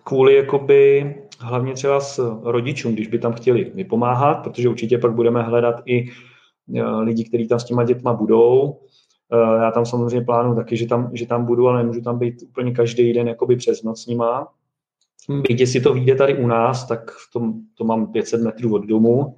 kvůli 0.03 0.35
jakoby 0.35 1.15
hlavně 1.41 1.73
třeba 1.73 1.99
s 1.99 2.39
rodičům, 2.43 2.93
když 2.93 3.07
by 3.07 3.19
tam 3.19 3.33
chtěli 3.33 3.71
vypomáhat, 3.75 4.43
protože 4.43 4.69
určitě 4.69 4.97
pak 4.97 5.13
budeme 5.13 5.43
hledat 5.43 5.81
i 5.85 6.09
eh, 6.75 6.83
lidi, 6.83 7.23
kteří 7.23 7.47
tam 7.47 7.59
s 7.59 7.65
těma 7.65 7.83
dětma 7.83 8.13
budou. 8.13 8.79
Já 9.61 9.71
tam 9.71 9.85
samozřejmě 9.85 10.21
plánuju 10.21 10.55
taky, 10.55 10.77
že 10.77 10.87
tam, 10.87 11.09
že 11.13 11.25
tam 11.25 11.45
budu, 11.45 11.67
ale 11.67 11.77
nemůžu 11.77 12.01
tam 12.01 12.19
být 12.19 12.43
úplně 12.49 12.71
každý 12.71 13.13
den 13.13 13.27
jakoby 13.27 13.55
přes 13.55 13.83
noc 13.83 14.03
s 14.03 14.07
nima. 14.07 14.47
Byť 15.29 15.67
si 15.67 15.81
to 15.81 15.93
vyjde 15.93 16.15
tady 16.15 16.37
u 16.37 16.47
nás, 16.47 16.87
tak 16.87 17.11
to, 17.33 17.53
to 17.77 17.83
mám 17.83 18.11
500 18.11 18.41
metrů 18.41 18.75
od 18.75 18.85
domu, 18.85 19.35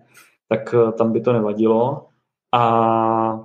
tak 0.50 0.76
eh, 0.78 0.92
tam 0.92 1.12
by 1.12 1.22
to 1.22 1.34
nevadilo. 1.34 2.08
A 2.52 3.40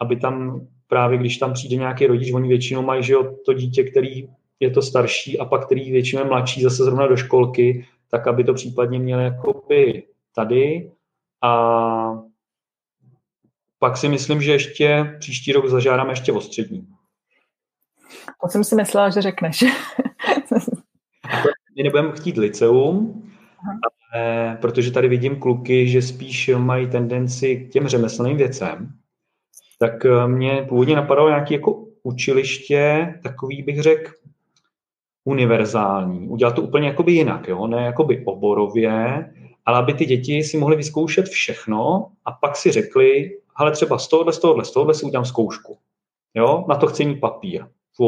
aby 0.00 0.16
tam 0.16 0.66
právě, 0.86 1.18
když 1.18 1.38
tam 1.38 1.52
přijde 1.52 1.76
nějaký 1.76 2.06
rodič, 2.06 2.32
oni 2.32 2.48
většinou 2.48 2.82
mají 2.82 3.02
že 3.02 3.12
jo, 3.12 3.36
to 3.46 3.52
dítě, 3.52 3.84
který 3.84 4.28
je 4.60 4.70
to 4.70 4.82
starší 4.82 5.38
a 5.38 5.44
pak 5.44 5.66
který 5.66 5.92
většinou 5.92 6.22
je 6.22 6.28
mladší 6.28 6.62
zase 6.62 6.84
zrovna 6.84 7.06
do 7.06 7.16
školky, 7.16 7.86
tak 8.10 8.26
aby 8.26 8.44
to 8.44 8.54
případně 8.54 8.98
měl 8.98 9.20
jakoby 9.20 10.06
tady. 10.34 10.92
A 11.42 12.18
pak 13.78 13.96
si 13.96 14.08
myslím, 14.08 14.42
že 14.42 14.52
ještě 14.52 15.16
příští 15.18 15.52
rok 15.52 15.66
zažádáme 15.66 16.12
ještě 16.12 16.32
o 16.32 16.40
střední. 16.40 16.88
To 18.42 18.48
jsem 18.48 18.64
si 18.64 18.74
myslela, 18.74 19.10
že 19.10 19.22
řekneš. 19.22 19.64
my 21.76 21.82
nebudeme 21.82 22.12
chtít 22.12 22.36
liceum, 22.36 23.22
ale, 24.14 24.56
protože 24.60 24.90
tady 24.90 25.08
vidím 25.08 25.40
kluky, 25.40 25.88
že 25.88 26.02
spíš 26.02 26.50
mají 26.56 26.90
tendenci 26.90 27.56
k 27.56 27.72
těm 27.72 27.88
řemeslným 27.88 28.36
věcem, 28.36 28.88
tak 29.78 30.04
eh, 30.04 30.28
mě 30.28 30.66
původně 30.68 30.96
napadalo 30.96 31.28
nějaké 31.28 31.54
jako 31.54 31.84
učiliště, 32.02 33.14
takový 33.22 33.62
bych 33.62 33.82
řekl 33.82 34.12
univerzální. 35.24 36.28
Udělat 36.28 36.54
to 36.54 36.62
úplně 36.62 36.88
jakoby 36.88 37.12
jinak, 37.12 37.48
jo? 37.48 37.66
ne 37.66 37.84
jakoby 37.84 38.24
oborově, 38.26 39.24
ale 39.66 39.78
aby 39.78 39.94
ty 39.94 40.06
děti 40.06 40.42
si 40.42 40.58
mohly 40.58 40.76
vyzkoušet 40.76 41.26
všechno 41.26 42.06
a 42.24 42.32
pak 42.32 42.56
si 42.56 42.72
řekli, 42.72 43.38
ale 43.56 43.70
třeba 43.70 43.98
z 43.98 44.08
tohohle, 44.08 44.32
z 44.32 44.38
tohohle, 44.38 44.64
z 44.64 44.70
tohohle 44.70 44.94
si 44.94 45.06
udělám 45.06 45.24
zkoušku. 45.24 45.78
Jo? 46.34 46.64
Na 46.68 46.76
to 46.76 46.86
chci 46.86 47.04
mít 47.04 47.20
papír 47.20 47.66
v 47.98 48.00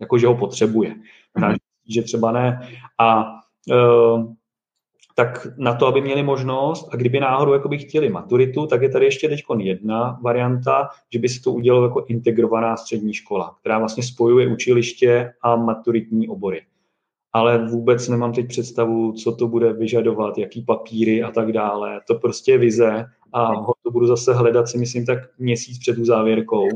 jakože 0.00 0.26
ho 0.26 0.36
potřebuje. 0.36 0.94
Mm-hmm 1.38 1.56
že 1.90 2.02
třeba 2.02 2.32
ne. 2.32 2.68
A 2.98 3.24
uh, 3.72 4.32
tak 5.20 5.46
na 5.56 5.74
to, 5.74 5.86
aby 5.86 6.00
měli 6.00 6.22
možnost, 6.22 6.88
a 6.92 6.96
kdyby 6.96 7.20
náhodou 7.20 7.52
jakoby 7.52 7.78
chtěli 7.78 8.08
maturitu, 8.08 8.66
tak 8.66 8.82
je 8.82 8.88
tady 8.88 9.04
ještě 9.04 9.28
teď 9.28 9.40
jedna 9.58 10.18
varianta, 10.22 10.88
že 11.12 11.18
by 11.18 11.28
se 11.28 11.42
to 11.42 11.52
udělalo 11.52 11.84
jako 11.84 12.04
integrovaná 12.08 12.76
střední 12.76 13.14
škola, 13.14 13.56
která 13.60 13.78
vlastně 13.78 14.02
spojuje 14.02 14.52
učiliště 14.52 15.32
a 15.42 15.56
maturitní 15.56 16.28
obory. 16.28 16.62
Ale 17.32 17.66
vůbec 17.66 18.08
nemám 18.08 18.32
teď 18.32 18.48
představu, 18.48 19.12
co 19.12 19.36
to 19.36 19.48
bude 19.48 19.72
vyžadovat, 19.72 20.38
jaký 20.38 20.62
papíry 20.62 21.22
a 21.22 21.30
tak 21.30 21.52
dále. 21.52 22.00
To 22.06 22.14
prostě 22.14 22.52
je 22.52 22.58
vize 22.58 23.06
a 23.32 23.54
ho 23.54 23.72
to 23.82 23.90
budu 23.90 24.06
zase 24.06 24.34
hledat 24.34 24.68
si 24.68 24.78
myslím 24.78 25.06
tak 25.06 25.18
měsíc 25.38 25.78
před 25.78 25.94
tu 25.94 26.04
závěrkou. 26.04 26.68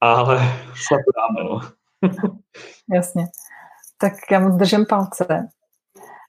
Ale 0.00 0.36
snad 0.86 0.98
to 0.98 1.12
dáme, 1.20 1.50
no. 1.50 1.60
Jasně. 2.94 3.26
Tak 4.00 4.12
já 4.30 4.40
moc 4.40 4.56
držím 4.56 4.86
palce. 4.88 5.48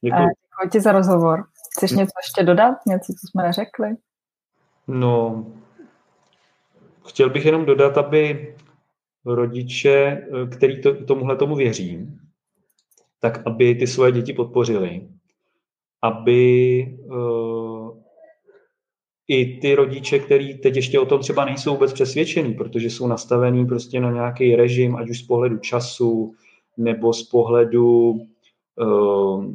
Děkuji. 0.04 0.28
Děkuji 0.62 0.72
ti 0.72 0.82
za 0.82 0.92
rozhovor. 0.92 1.44
Chceš 1.78 1.92
něco 1.92 2.12
ještě 2.24 2.44
dodat? 2.44 2.76
Něco, 2.88 3.14
co 3.14 3.28
jsme 3.28 3.44
neřekli? 3.44 3.90
No, 4.88 5.46
chtěl 7.08 7.30
bych 7.30 7.46
jenom 7.46 7.66
dodat, 7.66 7.98
aby 7.98 8.56
rodiče, 9.26 10.28
který 10.52 10.82
to, 10.82 11.06
tomuhle 11.06 11.36
tomu 11.36 11.56
věří, 11.56 12.08
tak 13.20 13.42
aby 13.46 13.76
ty 13.76 13.88
svoje 13.88 14.12
děti 14.12 14.34
podpořili, 14.34 15.08
aby 16.02 16.86
uh, 17.06 17.98
i 19.28 19.60
ty 19.60 19.76
rodiče, 19.76 20.20
kteří 20.20 20.58
teď 20.58 20.76
ještě 20.76 21.00
o 21.00 21.06
tom 21.06 21.20
třeba 21.20 21.46
nejsou 21.46 21.74
vůbec 21.74 21.94
přesvědčení, 21.94 22.54
protože 22.54 22.90
jsou 22.90 23.08
nastavení 23.08 23.66
prostě 23.66 24.00
na 24.00 24.12
nějaký 24.12 24.56
režim, 24.56 24.96
ať 24.96 25.10
už 25.10 25.20
z 25.20 25.28
pohledu 25.28 25.58
času, 25.58 26.34
nebo 26.78 27.14
z 27.14 27.24
pohledu 27.24 28.12
uh, 28.76 29.46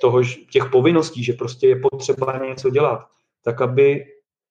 toho, 0.00 0.22
těch 0.52 0.70
povinností, 0.72 1.24
že 1.24 1.32
prostě 1.32 1.68
je 1.68 1.80
potřeba 1.90 2.40
něco 2.48 2.70
dělat, 2.70 3.00
tak 3.44 3.60
aby 3.60 4.04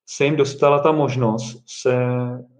se 0.05 0.25
jim 0.25 0.35
dostala 0.35 0.79
ta 0.79 0.91
možnost 0.91 1.63
se 1.67 1.95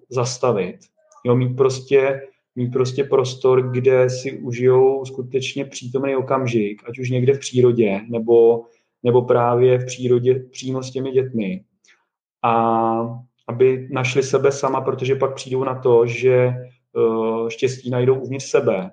zastavit. 0.09 0.77
Jo, 1.25 1.35
mít 1.35 1.55
prostě, 1.55 2.21
mít 2.55 2.67
prostě 2.67 3.03
prostor, 3.03 3.71
kde 3.71 4.09
si 4.09 4.39
užijou 4.39 5.05
skutečně 5.05 5.65
přítomný 5.65 6.15
okamžik, 6.15 6.83
ať 6.89 6.99
už 6.99 7.09
někde 7.09 7.33
v 7.33 7.39
přírodě, 7.39 8.01
nebo, 8.09 8.63
nebo 9.03 9.21
právě 9.21 9.77
v 9.77 9.85
přírodě 9.85 10.39
přímo 10.51 10.83
s 10.83 10.91
těmi 10.91 11.11
dětmi. 11.11 11.63
A 12.43 13.23
aby 13.47 13.87
našli 13.91 14.23
sebe 14.23 14.51
sama, 14.51 14.81
protože 14.81 15.15
pak 15.15 15.35
přijdou 15.35 15.63
na 15.63 15.75
to, 15.75 16.05
že 16.05 16.53
uh, 16.93 17.49
štěstí 17.49 17.89
najdou 17.89 18.15
uvnitř 18.15 18.45
sebe 18.45 18.91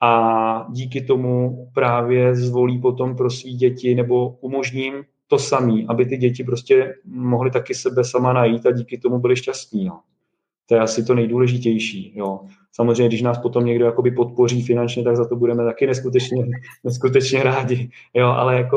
a 0.00 0.66
díky 0.70 1.00
tomu 1.00 1.66
právě 1.74 2.34
zvolí 2.34 2.78
potom 2.78 3.16
pro 3.16 3.30
svý 3.30 3.56
děti 3.56 3.94
nebo 3.94 4.28
umožním 4.28 5.04
to 5.28 5.38
samý, 5.38 5.86
aby 5.88 6.06
ty 6.06 6.16
děti 6.16 6.44
prostě 6.44 6.94
mohly 7.04 7.50
taky 7.50 7.74
sebe 7.74 8.04
sama 8.04 8.32
najít 8.32 8.66
a 8.66 8.70
díky 8.70 8.98
tomu 8.98 9.18
byly 9.18 9.36
šťastní. 9.36 9.84
No. 9.84 10.00
To 10.66 10.74
je 10.74 10.80
asi 10.80 11.04
to 11.04 11.14
nejdůležitější. 11.14 12.12
Jo. 12.16 12.40
Samozřejmě, 12.72 13.08
když 13.08 13.22
nás 13.22 13.38
potom 13.38 13.64
někdo 13.64 13.84
jakoby 13.84 14.10
podpoří 14.10 14.62
finančně, 14.62 15.04
tak 15.04 15.16
za 15.16 15.28
to 15.28 15.36
budeme 15.36 15.64
taky 15.64 15.86
neskutečně, 15.86 16.46
neskutečně 16.84 17.42
rádi. 17.42 17.90
Jo, 18.14 18.26
ale 18.26 18.56
jako 18.56 18.76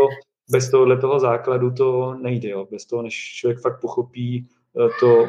bez 0.52 0.70
tohohle 0.72 0.98
toho 0.98 1.20
základu 1.20 1.72
to 1.72 2.14
nejde. 2.22 2.50
Jo. 2.50 2.68
Bez 2.72 2.86
toho, 2.86 3.02
než 3.02 3.34
člověk 3.36 3.60
fakt 3.60 3.82
pochopí 3.82 4.48
eh, 4.86 4.90
to, 5.00 5.26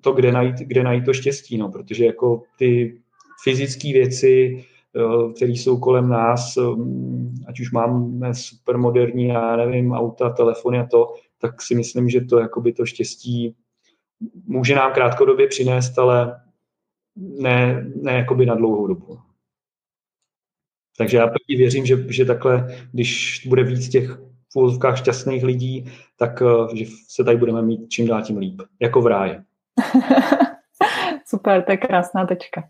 to 0.00 0.12
kde, 0.12 0.32
najít, 0.32 0.56
kde 0.56 0.82
najít 0.82 1.04
to 1.04 1.12
štěstí. 1.12 1.58
No. 1.58 1.68
Protože 1.68 2.04
jako 2.04 2.42
ty 2.58 2.98
fyzické 3.44 3.92
věci, 3.92 4.64
Eh, 4.96 5.32
které 5.32 5.52
jsou 5.52 5.78
kolem 5.78 6.08
nás, 6.08 6.56
eh, 6.56 6.62
ať 7.46 7.60
už 7.60 7.72
máme 7.72 8.34
supermoderní, 8.34 9.26
já 9.26 9.56
nevím, 9.56 9.92
auta, 9.92 10.30
telefony 10.30 10.78
a 10.78 10.86
to, 10.86 11.14
tak 11.38 11.62
si 11.62 11.74
myslím, 11.74 12.08
že 12.08 12.20
to 12.20 12.38
jakoby 12.38 12.72
to 12.72 12.86
štěstí 12.86 13.56
může 14.46 14.74
nám 14.74 14.92
krátkodobě 14.92 15.46
přinést, 15.46 15.98
ale 15.98 16.40
ne, 17.16 17.90
ne 18.02 18.12
jakoby 18.12 18.46
na 18.46 18.54
dlouhou 18.54 18.86
dobu. 18.86 19.18
Takže 20.98 21.16
já 21.16 21.26
pevně 21.26 21.56
věřím, 21.56 21.86
že, 21.86 22.12
že 22.12 22.24
takhle, 22.24 22.76
když 22.92 23.42
bude 23.48 23.64
víc 23.64 23.88
těch 23.88 24.18
v 24.54 24.96
šťastných 24.96 25.44
lidí, 25.44 25.84
tak 26.16 26.42
eh, 26.42 26.76
že 26.76 26.84
se 27.08 27.24
tady 27.24 27.36
budeme 27.36 27.62
mít 27.62 27.88
čím 27.88 28.06
dál 28.06 28.22
tím 28.22 28.38
líp, 28.38 28.62
jako 28.80 29.00
v 29.00 29.06
ráji. 29.06 29.40
Super, 31.32 31.62
to 31.62 31.72
je 31.72 31.76
krásná 31.76 32.26
tečka. 32.26 32.62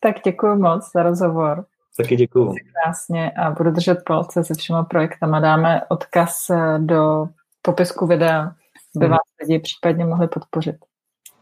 Tak 0.00 0.16
děkuji 0.24 0.56
moc 0.56 0.92
za 0.94 1.02
rozhovor. 1.02 1.64
Taky 1.96 2.16
děkuji. 2.16 2.54
Krásně 2.54 3.30
a 3.30 3.50
budu 3.50 3.70
držet 3.70 3.98
palce 4.06 4.44
se 4.44 4.54
všema 4.54 4.84
projektama. 4.84 5.40
Dáme 5.40 5.80
odkaz 5.88 6.50
eh, 6.50 6.78
do 6.78 7.26
popisku 7.62 8.06
videa, 8.06 8.40
aby 8.96 9.04
hmm. 9.04 9.10
vás 9.10 9.20
lidi 9.42 9.58
případně 9.58 10.04
mohli 10.04 10.28
podpořit, 10.28 10.76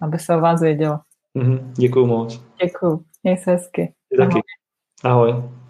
aby 0.00 0.18
se 0.18 0.36
o 0.36 0.40
vás 0.40 0.60
vědělo. 0.60 0.98
Mm-hmm. 1.38 1.72
Děkuji 1.72 2.06
moc. 2.06 2.44
Děkuji. 2.64 3.04
Měj 3.22 3.36
se 3.36 3.50
hezky. 3.50 3.94
Taky. 4.18 4.40
Ahoj. 5.04 5.32
Ahoj. 5.32 5.61